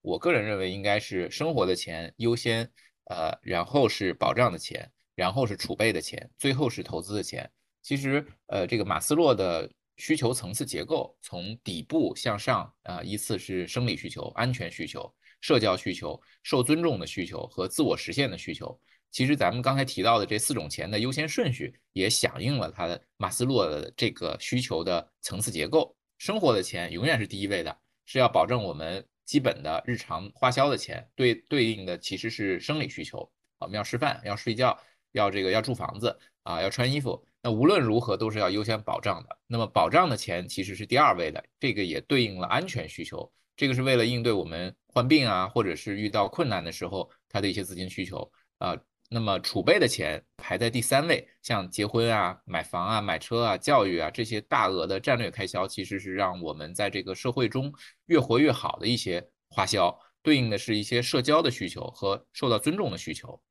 [0.08, 2.64] 我个人认为应该是生活的钱优先，
[3.10, 7.50] 呃，然后是保障的钱，然后是储备的钱，最后是投资的钱。
[7.82, 18.80] 其实，呃，这个马斯洛的需求层次结构从底部向上啊，依次是生理需求、安全需求、社交需求、受尊重的需求和自我实现的需求。
[19.12, 25.94] 其实咱们刚才提到的这四种钱的优先顺序，也响应了他的马斯洛的这个需求的层次结构。
[26.18, 31.08] 生活的钱永远是第一位的，是要保证我们基本的日常花销的钱。
[31.16, 34.76] 对对应的其实是生理需求，我们要吃饭，要睡觉，
[35.12, 37.24] 要这个要住房子啊，要穿衣服。
[37.44, 39.38] 那无论如何都是要优先保障的。
[39.46, 43.32] 那么保障的钱其实是第二位的，这个也对应了安全需求。
[43.56, 48.76] 这个是为了应对我们患病啊，或者是遇到困难的时候，它的一些资金需求啊。
[49.10, 57.74] 那么储备的钱排在第三位，像结婚啊、买房啊、买车啊、教育啊这些大额的战略开销，其实是让我们在这个社会中
[58.08, 63.42] 越活越好的一些花销，对应的是一些社交的需求和受到尊重的需求。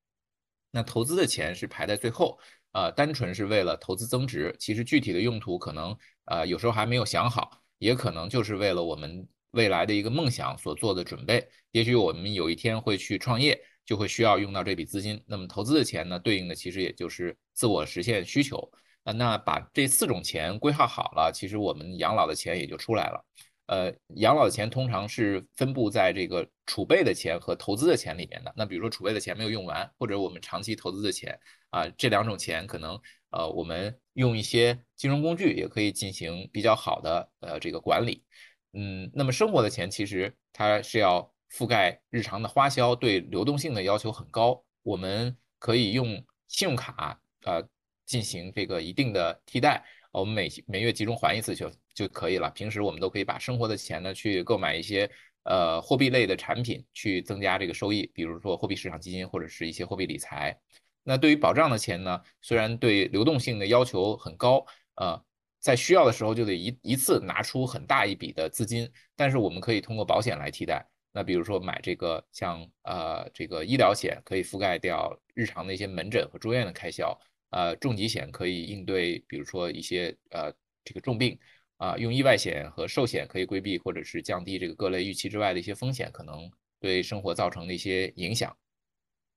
[0.71, 2.39] 那投资的钱是排在最后，
[2.73, 5.97] 呃，单纯是为了投资增值，其实具体的用途可能
[6.27, 11.49] 呃有时候还没有想好，也可能就是为了我们未来的一个梦想所做的准备。
[11.71, 13.59] 也许我们有一天会去创业。
[13.87, 18.68] 就会需要用到这笔资金，那么投资的钱呢，对应的其实也就是自我实现需求
[19.05, 19.12] 啊。
[19.12, 23.24] 那把这四种钱规划好了，其实我们养老的钱也就出来了。
[23.66, 28.53] 呃，养老的钱通常是分布在这个储备的钱和投资的钱里面的。
[28.57, 31.39] 那比如说储备的钱没有用完，或者我们长期投资的钱
[31.70, 38.24] 啊，这两种钱可能呃，我们用一些金融工具也可以进行比较好的呃这个管理。
[38.72, 41.32] 嗯，那么生活的钱其实它是要。
[41.53, 44.62] 覆盖日常的花销，对流动性的要求很高。
[44.82, 47.62] 我们可以用信用卡呃
[48.05, 52.51] 进行这个一定的替代，我们每每月集中还一次就就可以了。
[52.51, 55.11] 平时我们都可以把生活的钱呢去购买一些
[55.44, 60.57] 呃货币类的产品，去增加这个收益，比如说货币市场基金或者是一些货币理财。
[61.03, 64.64] 那对于保障的钱呢，虽然对流动性的要求很高，
[64.97, 65.20] 呃，
[65.61, 70.84] 在需要的时候就得一一次拿出很大一笔的资金，但是我们可以通过保险来替代。
[71.17, 80.53] 那比如说买这个像呃这个医疗险可以覆盖掉日常的一些门诊和住院的开销，呃重疾险可以应对比如说一些呃
[80.85, 81.39] 这个重病，
[81.79, 86.51] 啊用意外险和寿险可以规避或者是降低这个各类预期之外的一些风险可能
[86.81, 88.55] 对生活造成的一些影响。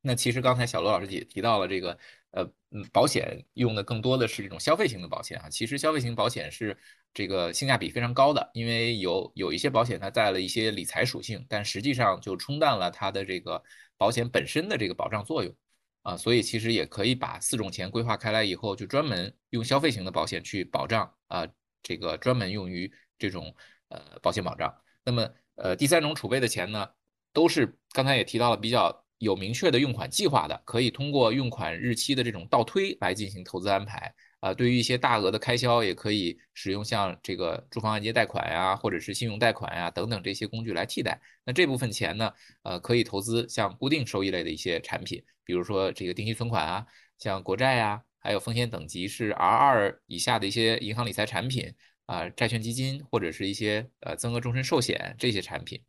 [0.01, 1.97] 那其实刚才小罗老师也提到了这个。
[2.31, 5.49] 呃，嗯，保险用的更多的是这种消费型的保险啊。
[5.49, 6.77] 其实消费型保险是
[7.13, 13.61] 这个性价比非常高的，因为有有一些保险它带了一些理财属性，但实际上就冲淡了它的这个
[13.97, 15.55] 保险本身的这个保障作用
[16.03, 16.15] 啊。
[16.15, 21.47] 所以其实也可以把四种钱规划开来以后，就专门用消费型的保险去保障啊，
[21.81, 23.55] 这个专门用于这种
[23.87, 24.71] 呃保险保障。
[25.03, 26.87] 那么呃第三种储备的钱呢，
[27.33, 34.13] 都是刚才也提到了比较有明确的用款计划的，可以通过用款日期的这种倒推来进行投资安排。
[34.39, 41.19] 啊，对于一些大额的开销，也可以使用像这个住房按揭贷款呀，或者是信用贷款呀等等这些工具来替代。
[41.43, 42.31] 那这部分钱呢，
[42.63, 46.85] 呃，可以投资像固定收益类的一些产品，比如说这个定期存款啊，
[47.17, 51.73] 像国债呀，还有风险等级是 R 二以下的一些银行理财产品
[52.05, 55.83] 啊，债券基金或者是一些呃增额终身寿险这些产品。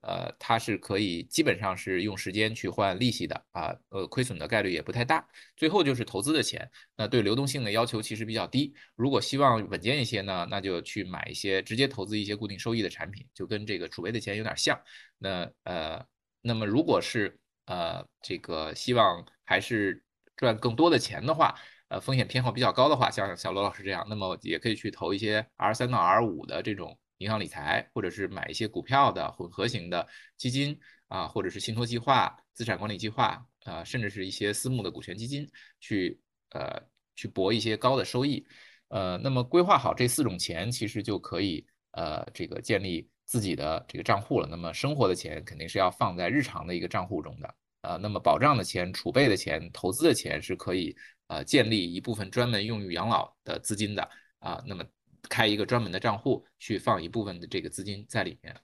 [0.00, 5.26] 呃，它是可以基本上是用时间去换利息的啊，呃，亏损的概率也不太大。
[5.56, 8.72] 最后就是投资的钱，那对流动性的要求其实比较低。
[8.94, 14.80] 如果希望稳健一些呢，那就去买一些直接投资一些固定收益的产品，就跟这个储备的钱有点像。
[15.18, 16.06] 那呃，
[16.40, 20.02] 那么如果是呃这个希望还是
[20.36, 21.54] 赚更多的钱的话，
[21.88, 26.96] 呃，风险偏好比较高的话，像小罗老师这样，那么也可以去投一些 R 三到 R 五的这种。
[27.18, 30.06] 银行理财，或者是买一些股票的混合型的
[30.36, 35.48] 基金啊，或者是信托计划、资产管理计划啊，甚至是一些私募的股权基金，
[35.80, 36.80] 去呃
[37.16, 38.46] 去博一些高的收益。
[38.88, 44.48] 呃，那么规划好这四种钱，其实就可以呃这个建立自己的这个账户了。
[44.48, 47.98] 那么生活的钱肯定是要放在日常的一个账户中的呃。
[47.98, 50.96] 那么保障的钱、储备的钱、投资的钱是可以
[51.26, 54.08] 呃建立一部分专门用于养老的资金的
[54.38, 54.62] 啊。
[54.66, 54.84] 那么。
[55.28, 58.54] 开一个专门的账户去放一部分的这个资金在里面，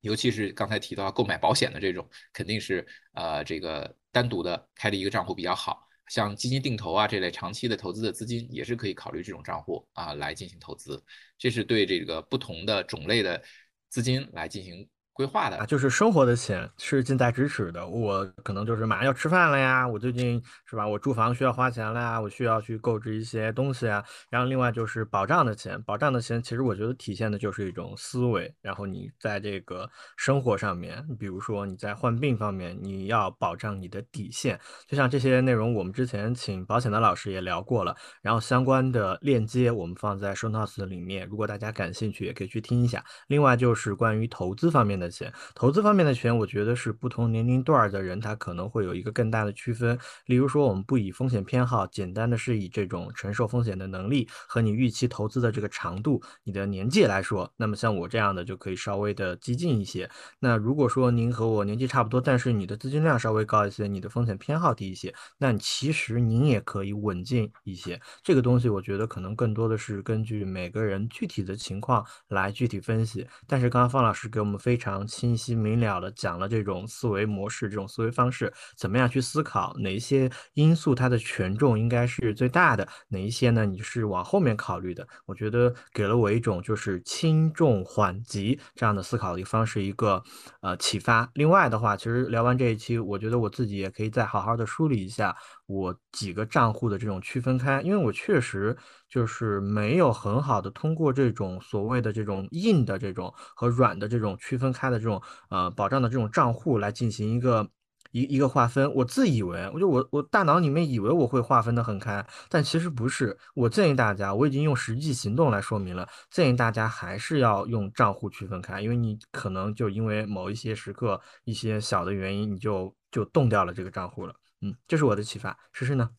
[0.00, 5.86] 尤其是刚才提到购买保险的这种，肯定是呃这个单独的开了一个账户比较好。
[6.08, 11.02] 像基金定投啊这类长期的投资的资金，也是可以考虑这种账户啊来进行投资。
[11.38, 13.42] 这是对这个不同的种类的
[13.88, 14.88] 资金来进行。
[15.14, 17.86] 规划的啊，就是生活的钱是近在咫尺的。
[17.86, 20.86] 我可能就是马上要吃饭了呀，我最近是吧？
[20.86, 24.04] 我住房需要花钱了呀，我需要去购置一些东西啊。
[24.28, 28.52] 然后另外就是保障的钱，保障的钱其实我觉得体现的就是一种思维。
[28.60, 34.58] 然后你在这个生活上面，比如说你在患病方面，你要保障你的底线。
[34.88, 37.94] 就像这些内容，我们之前请保险的老师也聊过了。
[38.20, 43.04] 然后相关的链接我们放在 show notes 里面，如果大家感兴趣，也可以去听一下。
[43.28, 45.03] 另外就是关于投资方面的。
[45.04, 49.98] 的钱，投资方面的钱，我觉得是不同年龄段的人，他可能会有一个更大的区分。
[50.24, 60.08] 例如说，我们不以风险偏好，简单的是以这种承受风险的能力和你预期投资的这个长度、你的年纪来说，那么像我这样的就可以稍微的激进一些。
[60.38, 68.00] 那如果说您和我年纪差不多，但是你的资金量稍微高一些，你的风险偏好低一些，那其实您也可以稳健一些。
[68.22, 73.26] 这个东西我觉得可能更多的是根据每个人具体的情况来具体分析。
[73.46, 74.93] 但是刚刚方老师给我们非常。
[74.94, 79.74] 常清晰明了的讲了这种思维模式，这种思维方式，怎么样去思考？
[79.78, 82.86] 哪一些因素它的权重应该是最大的？
[83.08, 83.66] 哪一些呢？
[83.66, 85.06] 你是往后面考虑的？
[85.26, 90.22] 我觉得给了我一种就是轻重缓急这样的思考的一个方式，一个
[90.60, 91.28] 呃启发。
[91.34, 95.36] 另外的话，其实聊完这一期，我觉得我自己也可以再好好的梳理一下。
[95.66, 98.76] 我几个账户的这种区分开，因为我确实
[99.08, 107.68] 就是没有很好的通过这种所谓的这种硬的这种和软的这种区分开的这种呃保障的这种账户来进行一个
[108.12, 108.92] 一一个划分。
[108.94, 113.36] 我自以为，我就我我大脑里面以为我会划分的很开，但其实不是。
[113.54, 124.34] 我建议大家，我已经用实际行动来说明了，建议大家还是要用账户区分开，因为你可能就因为某一些时刻一些小的原因，你就就动掉了这个账户了。
[124.64, 125.58] 嗯，这是我的启发。
[125.72, 126.10] 诗诗呢？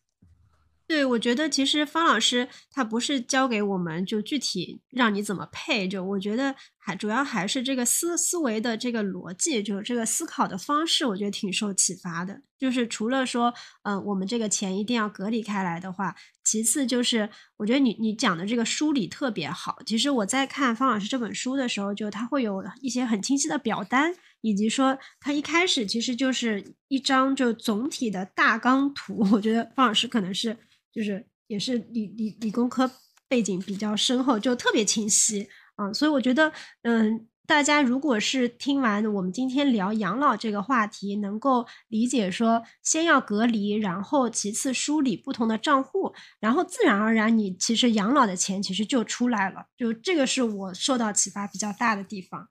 [0.88, 12.40] 对，我觉得其实方老师他不是教给我们就具体让你怎么配，就我觉得还主要还是这个思思维的这个逻辑，就是这个思考的方式，我觉得挺受启发的。
[12.56, 19.78] 就是除了说，嗯，我们这个钱一定要隔离开来的话，其次就是我觉得你你讲的这个梳理特别好。
[19.84, 24.14] 其实我在看方老师这本书的时候，就他会有一些很清晰的表单。
[24.46, 29.26] 以及说，他一开始其实就是一张就总体的大纲图。
[29.32, 30.56] 我觉得方老师可能是
[30.92, 32.88] 就是也是理理理工科
[33.26, 35.92] 背景比较深厚，就特别清晰啊。
[35.92, 49.66] 所以我觉得，嗯，大家如果是听完我们今天聊养老这个话题，能够理解说，先要隔离，然后其次梳理不同的账户，然后自然而然你其实养老的钱其实就出来了。
[49.76, 52.48] 就这个是我受到启发比较大的地方。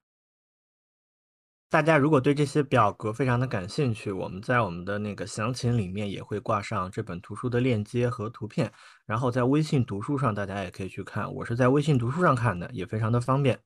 [1.69, 8.71] 大家如果对这些表格非常的感兴趣，我们在我们的那个详情里面也会挂上这本图书的链接和图片，
[9.05, 13.59] 然后在微信读书上大家也可以去看，我是在微信读书上看的，也非常的方便。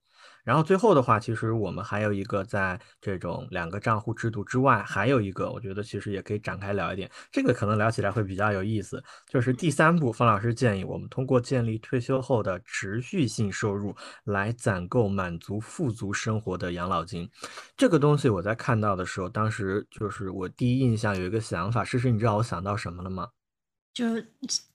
[0.43, 9.03] 然后最后的话，其实我们还有一个在这种两个账户制度之外，还有一个，我觉得其实也可以展开聊一点，这个可能聊起来会比较有意思。
[9.27, 17.29] 就是第三步，方老师建议我们通过建立退休后的持续性收入来攒够满足富足生活的养老金。
[17.77, 23.27] 这个东西我在看到的时候，当时就是我第一印象有一个想法，诗诗，你知道我想到什么了吗？
[23.99, 24.05] 就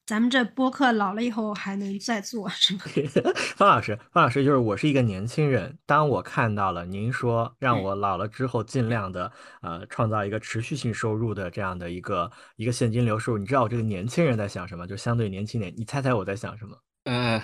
[0.05, 2.81] 咱们这播客老了以后还能再做是吗？
[3.57, 14.87] 方老师，方老师就是我是一个年轻人，当我看到了您说让我老了之后尽量的呃创造一个持续性收入的这样的一个一个现金流收入，你知道我这个年轻人在想什么？
[14.87, 16.77] 就相对年轻点，你猜猜我在想什么？
[17.05, 17.43] 呃，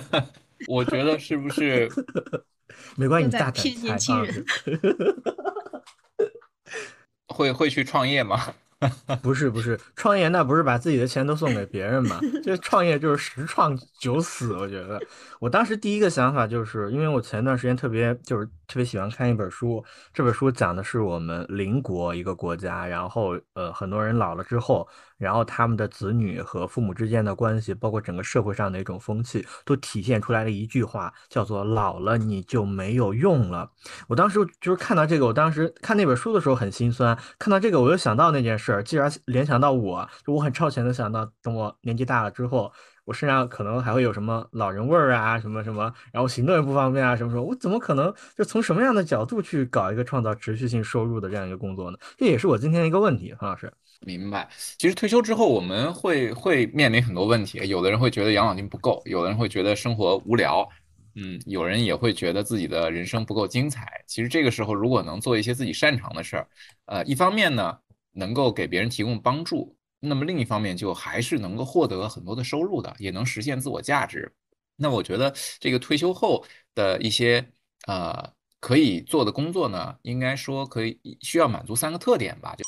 [0.68, 1.86] 我觉得是不是
[2.96, 4.46] 没关系，你大胆猜，骗年轻人。
[7.26, 8.54] 会会去创业吗？
[9.20, 12.18] 不是不是，创业那不是把自己的钱都送给别人吗？
[12.42, 14.98] 这创业就是十创九死，我觉得。
[15.38, 24.86] 我当时第一个想法就是，因为我前段时间特别就是特别喜欢看一本书，这本书讲的是我们邻国一个国家，然后呃很多人老了之后，
[25.18, 33.68] 然后他们的子女和父母之间的关系，包括整个社会上的一种风气，都体现出来了一句话，叫做“老了你就没有用了”。
[34.06, 42.72] 我当时就是看到这个，我当时看那本书的时候很心酸，看到这个我又想到那件事儿，既然联想到我，就我很超前的想到，等我年纪大了之后，
[43.04, 51.98] 我身上可能还会有什么老人味儿啊，什么什么，然后行动也不方便啊，什么什么，我怎么可能就从什么样的角度去搞一个创造持续性收入的这样一个工作呢？
[52.16, 53.72] 这也是我今天的一个问题，何老师。
[54.06, 54.48] 明白。
[54.78, 57.58] 其实退休之后，我们会会面临很多问题。
[57.68, 60.66] 有的人会觉得养老金不够，有的人会觉得生活无聊，
[61.16, 64.02] 嗯，有人也会觉得自己的人生不够精彩。
[64.06, 66.48] 其实这个时候，如果能做一些自己擅长的事儿，
[66.86, 67.76] 呃，一方面呢，
[68.12, 74.34] 能够给别人提供帮助，那么另一方面就还是能够获得很多的收入的，也能实现自我价值。
[74.76, 76.44] 那我觉得这个退休后
[76.74, 77.46] 的一些
[77.86, 82.64] 呃可以做的工作呢，应该说可以需要满足三个特点吧，就。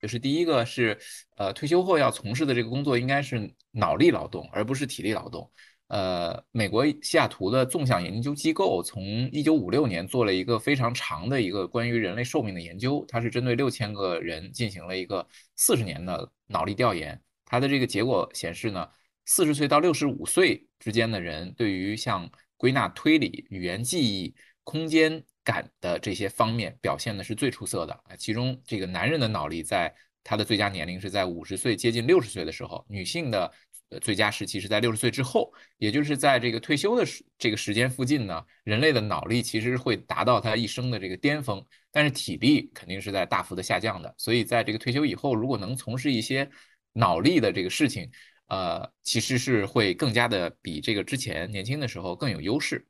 [0.00, 1.00] 就是第一个是，
[1.36, 5.50] 呃，退休后要从事的这个工作应该是脑力劳动，而不是体力劳动。
[5.88, 15.26] 呃，美国西雅图的纵向研究机构从一九五六年做了一个非常长的一个关于人类寿命的研究，它是针对六千个人进行了一个
[15.56, 17.20] 四十年的脑力调研。
[17.44, 18.88] 它的这个结果显示呢，
[19.26, 28.16] 四十岁到六十五岁之间的人，对于像归纳推理、语言记忆、空间感的这些方面表现的是最出色的啊。
[28.18, 33.52] 其中这个男人的脑力在他的最佳年龄是在五十岁接近六十岁的时候，女性的
[34.00, 44.12] 最佳时期是在六十岁之后，也就是在这个退休的时这个时间附近呢，人类的脑力其实会达到他一生的这个巅峰，但是体力肯定是在大幅的下降的。
[44.18, 46.48] 所以在这个退休以后，如果能从事一些
[46.92, 48.10] 脑力的这个事情，
[48.48, 52.86] 呃，其实是会更加的比这个之前年轻的时候更有优势。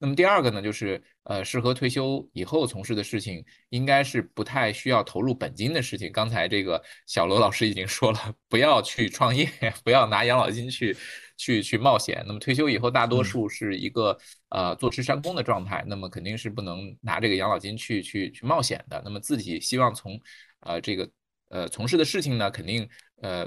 [0.00, 6.12] 那么第二个呢，就是呃，适合退休以后从事的事情，应该是不太需要投入本金的事情。
[6.12, 9.50] 刚才这个小罗老师已经说了，不要去创业，
[9.82, 10.96] 不要拿养老金去
[11.36, 12.22] 去去冒险。
[12.28, 14.16] 那么退休以后，大多数是一个
[14.50, 19.02] 呃坐吃山空的状态，那么肯定是不能拿这个养老金去去去冒险的。
[19.04, 20.20] 那么自己希望从
[20.60, 21.10] 呃这个
[21.48, 22.88] 呃从事的事情呢，肯定
[23.20, 23.44] 呃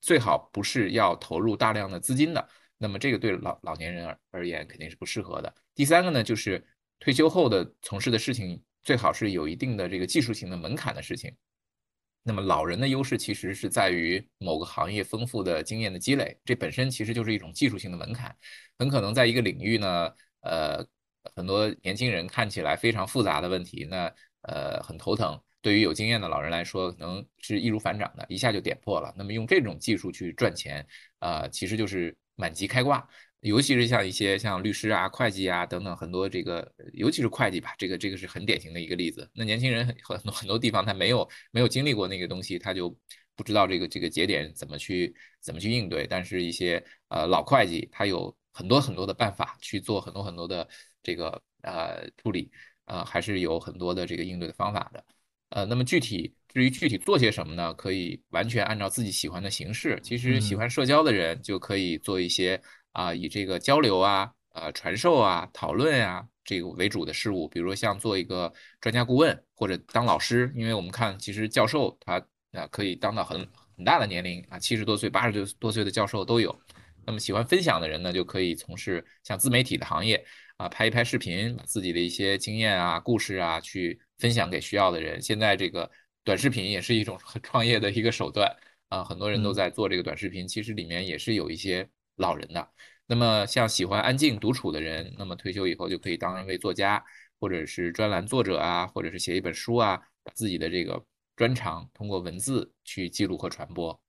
[0.00, 2.48] 最好不是要投入大量的资金的。
[2.78, 5.54] 那么这个对老老年人而而言肯定是不适合的。
[5.74, 6.64] 第三个呢，就是
[6.98, 11.34] 退休后的从事的事情最好是有一定的这个技术性的门槛的事情。
[12.26, 18.34] 那么老人的优势其实是在于某个行业丰富的经验的积累，这本身其实就是一种技术性的门槛。
[18.78, 20.10] 很可能在一个领域呢，
[20.40, 20.82] 呃，
[21.36, 24.10] 很多年轻人看起来非常复杂的问题，那
[24.42, 25.38] 呃很头疼。
[25.60, 29.14] 对于有经验的老人来说，可能是易如反掌的，一下就点破了。
[29.16, 30.86] 那么用这种技术去赚钱，
[31.18, 33.06] 啊，其实就是满级开挂。
[33.40, 39.30] 尤其是像一些像律师啊、会计啊等等很多这个，尤其是会计吧，这个这个是很典型的一个例子。
[39.34, 42.96] 那年轻人很很多很多地方他没有没有经历过那个东西，他就
[43.36, 46.06] 不知道这个这个节点怎么去怎么去应对。
[46.06, 50.66] 但是，一些呃老会计他有很多很多的办法去做很多很多的
[51.02, 52.50] 这个呃处理，
[52.86, 55.04] 呃还是有很多的这个应对的方法的。
[55.54, 57.72] 呃，那么具体至于具体做些什么呢？
[57.74, 60.00] 可以完全按照自己喜欢的形式。
[60.02, 70.52] 其实喜欢社交的人就可以做一些啊，以这个交流啊、呃传授啊、讨论啊这个为主的事物，比如说像做一个专家顾问或者当老师。
[70.56, 73.38] 因为我们看，其实教授他啊可以当到很
[73.76, 76.52] 很大的年龄啊，七十多岁、八十多岁的教授都有。
[77.06, 80.20] 那么喜欢分享的人呢，就可以从事像自媒体的行业
[80.56, 84.00] 啊，拍一拍视频，把自己的一些经验啊、故事啊去。
[84.18, 85.20] 分享给需要的人。
[85.20, 85.90] 现在这个
[86.22, 88.54] 短视频也是一种创业的一个手段
[88.88, 92.68] 啊，很多人都在做这个短视频，其实里面也是有一些老人的。
[93.06, 97.04] 那么像喜欢安静独处的人，那么退休以后就可以当一位作家，
[97.38, 101.04] 或者是专栏作者啊，或者是写一本书啊，把自己的这个
[101.36, 104.00] 专长通过文字去记录和传播。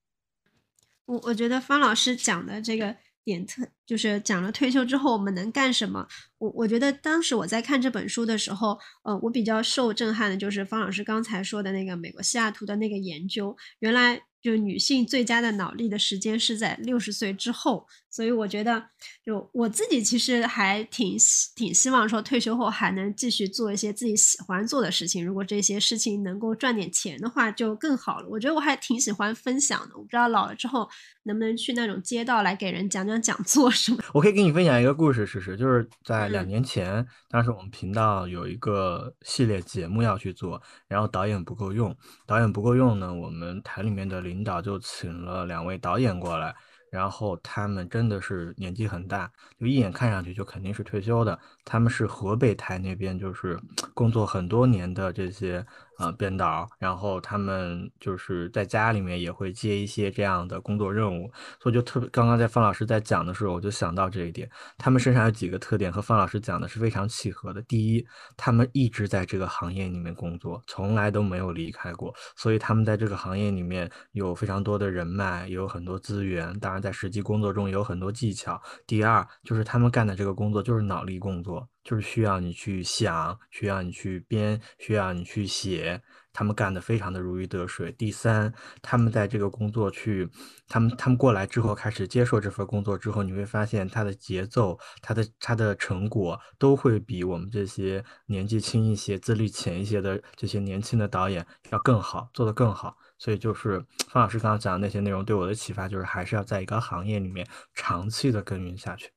[1.05, 2.95] 我我觉得方老师讲的这个
[3.25, 6.07] 点特，就是讲了退休之后我们能干什么。
[6.37, 14.21] 我我觉得当时我在看这本书的时候，呃，我比较受震撼的就是方老师刚才说的那个美国西雅图的那个研究，原来。
[14.45, 18.79] 就女性最佳的脑力的时间是在六十岁之后，所以我觉得，
[19.25, 21.17] 就我自己其实还挺
[21.55, 25.25] 挺希望说退休后还能继续做一些自己喜欢做的事情。
[25.25, 28.27] 如果这些事情能够赚点钱的话，就更好了。
[28.29, 29.95] 我觉得我还挺喜欢分享的。
[29.95, 30.87] 我不知道老了之后
[31.23, 33.97] 能不能去那种街道来给人讲讲讲座什么。
[34.13, 46.53] 我可以给你分享一个故事，试试就是在两年前，当时我们频道有一个系列节目要去做，然后导演不够用，导演不够用呢，我们台里面的领导就请了两位导演过来，
[46.91, 51.39] 然后他们真的是年纪很大，就一眼看上去就肯定是退休的。
[51.63, 53.57] 他们是河北台那边就是
[53.93, 55.65] 工作很多年的这些。
[55.97, 61.31] 啊，编导，然后他们就是在家里面也会接一些这样的工作任务，
[61.61, 62.09] 所以就特别。
[62.09, 67.61] 刚刚在方老师在讲的时候，我就想到这一点，他们身上有几个特点和方老师讲的是非常契合的。
[67.63, 68.05] 第一，
[68.37, 78.61] 他们一直在这个行业里面工作，从来都没有离开过，所以他们在这个行业里面有非常多的人脉，有很多资源，当然在实际工作中有很多技巧。
[78.85, 81.67] 第二，就是他们干的这个工作就是脑力工作。
[81.85, 86.01] 就是需要你去想，需要你去编，需要你去写，
[86.33, 87.91] 他们干的非常的如鱼得水。
[87.91, 90.27] 第三，他们在这个工作去，
[90.67, 102.97] 他们他们过来之后开始接受这份工作之后，你会发现他的节奏，他的他的成果都会比我们这些年纪轻一些、资历浅一些的这些年轻的导演要更好，做得更好。
[103.19, 103.79] 所以就是
[104.09, 109.14] 方老师刚刚讲的那些内容对我的启发，就是还是要在一个行业里面长期的耕耘下去。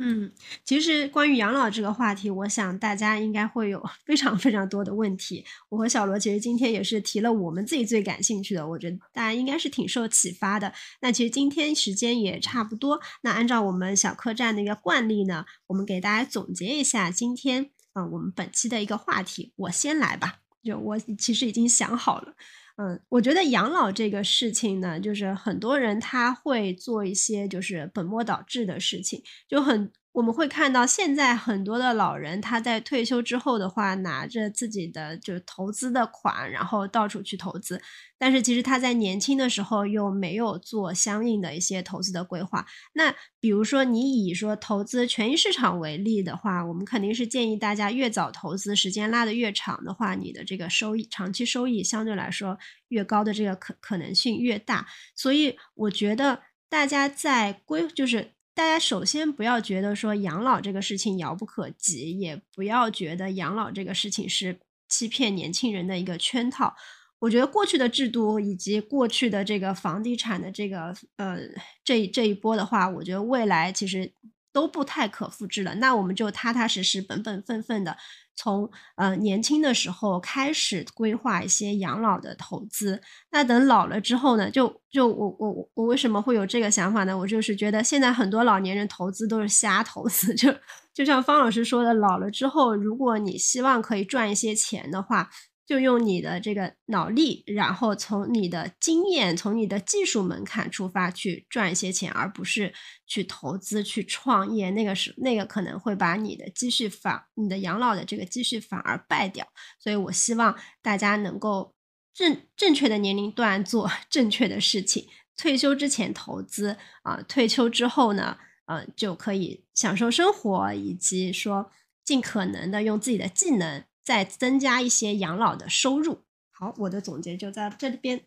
[0.00, 0.32] 嗯，
[0.64, 5.44] 其实关于养老这个话题，我想大家应该会有非常非常多的问题。
[5.70, 10.72] 我和小罗其实今天也是提了我们自己最感兴趣的，我觉得大家应该是挺受启发的。
[11.00, 19.52] 那其实今天时间也差不多，那按照我们小客栈的一个惯例呢，我们给大家总结一下今天嗯我们本期的一个话题。
[19.56, 22.34] 我先来吧，就我其实已经想好了。
[22.80, 29.90] 嗯，我觉得养老这个事情呢，就是很多人他会做一些就是本末倒置的事情，就很。
[30.18, 37.80] 我们会看到，现在很多的老人，他在退休之后的话，拿着自己的就是投资的款，然后到处去投资。
[38.18, 42.66] 但是其实他在年轻的时候又没有做相应的一些投资的规划。
[42.94, 52.58] 那比如说，你以说投资权益市场为例的话，我们肯定是建议大家越早投资，时间拉得越长的话，你的这个收益长期收益相对来说
[52.88, 54.88] 越高的这个可可能性越大。
[55.14, 58.32] 所以我觉得大家在规就是。
[58.58, 66.74] 大家首先不要觉得说养老这个事情遥不可及，也不要觉得养老这个事情是欺骗年轻人的一个圈套。
[67.20, 71.38] 我觉得过去的制度以及过去的这个房地产的这个呃
[71.84, 74.12] 这这一波的话，我觉得未来其实
[74.52, 75.76] 都不太可复制了。
[75.76, 77.96] 那我们就踏踏实实、本本分分的。
[78.38, 87.18] 从呃年轻的时候开始规划一些养老的投资，那等老了之后呢，就就我我我为什么会有这个想法呢？
[87.18, 90.54] 我就是觉得现在很多老年人投资都是瞎投资， 就
[90.94, 95.28] 就像方老师说的，老了之后，如果你希望可以赚一些钱的话。
[95.68, 102.72] 就用你的这个脑力，然后从你的经验、从你的技术门槛出发去赚一些钱，而不是
[103.06, 104.70] 去投资、去创业。
[104.70, 109.46] 那个是那个可能会把你的积蓄反、你的养老的这个积蓄反而败掉。
[109.78, 111.74] 所以我希望大家能够
[112.14, 115.06] 正正确的年龄段做 正确的事情。
[115.36, 121.70] 退休之前投资啊，退休之后呢，嗯，就可以享受生活，以及说
[122.02, 123.84] 尽可能的用自己的技能。
[124.08, 126.22] 再增加一些养老的收入。
[126.50, 128.22] 好，我的总结就在这边。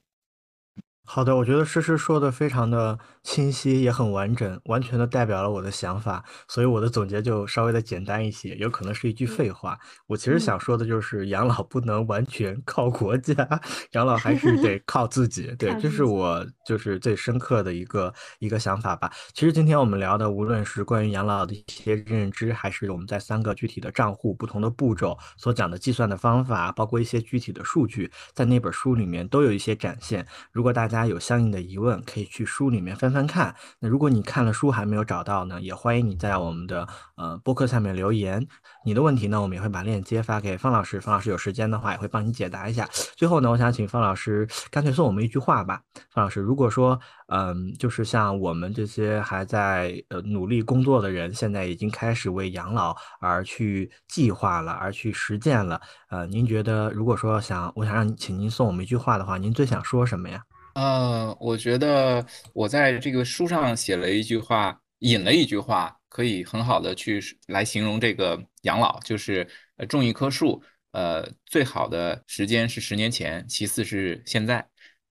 [1.04, 9.78] 好的，我觉得诗诗说的非常的清晰，也很完整，完全的代表了我的想法，所以我的总结就稍微的简单一些，有可能是一句废话。
[10.08, 13.36] 我其实想说的就是，养老不能完全靠国家，
[13.92, 15.54] 养老还是得 靠自己。
[15.58, 19.12] 对，这是我就是最深刻的一个一个想法吧。
[19.34, 30.26] 其实今天我们聊的，无论是关于养老的一些认知，还是我们在三个具体的账户、不同的步骤所讲的计算的方法，包括一些具体的数据，在那本书里面都有一些展现。
[30.52, 33.56] 如果大家家有相应的疑问，可以去书里面翻翻看。
[33.80, 38.48] 那如果你看了书还没有找到呢，也欢迎你在我们的呃播客下面留言。
[38.86, 42.90] 你的问题呢，我们也会把链接发给方老师，方老师有时间的话也会帮你解答一下。
[43.16, 45.82] 最后呢，我想请方老师干脆送我们一句话吧。
[46.10, 55.80] 方老师，如果说嗯，就是像我们这些还在呃努力工作的人，现在已经开始为养老而去计划了，而去实践了。
[56.10, 60.44] 呃，您觉得如果说想，我想让请您送我们一句话的话，您最想说什么呀？
[60.76, 70.62] 呃，我觉得我在这个书上写了一句话，引了一句话，可以很好的去来形容这个养老，就是呃种一棵树，
[70.92, 74.66] 呃，最好的时间是十年前，其次是现在。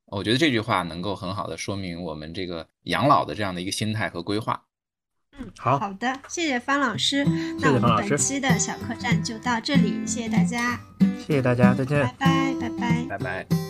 [0.06, 4.60] 我觉得这句话能够很好的说明我们这个养老的这样的一个心态和规划。
[5.38, 7.24] 嗯，好好的，谢谢方老师。
[7.24, 7.30] 谢
[7.60, 10.80] 那我们方老师本期的小客栈就到这里，谢谢大家，
[11.24, 12.12] 谢谢大家，再见拜。
[12.18, 13.06] 拜，拜拜。
[13.10, 13.69] 拜拜。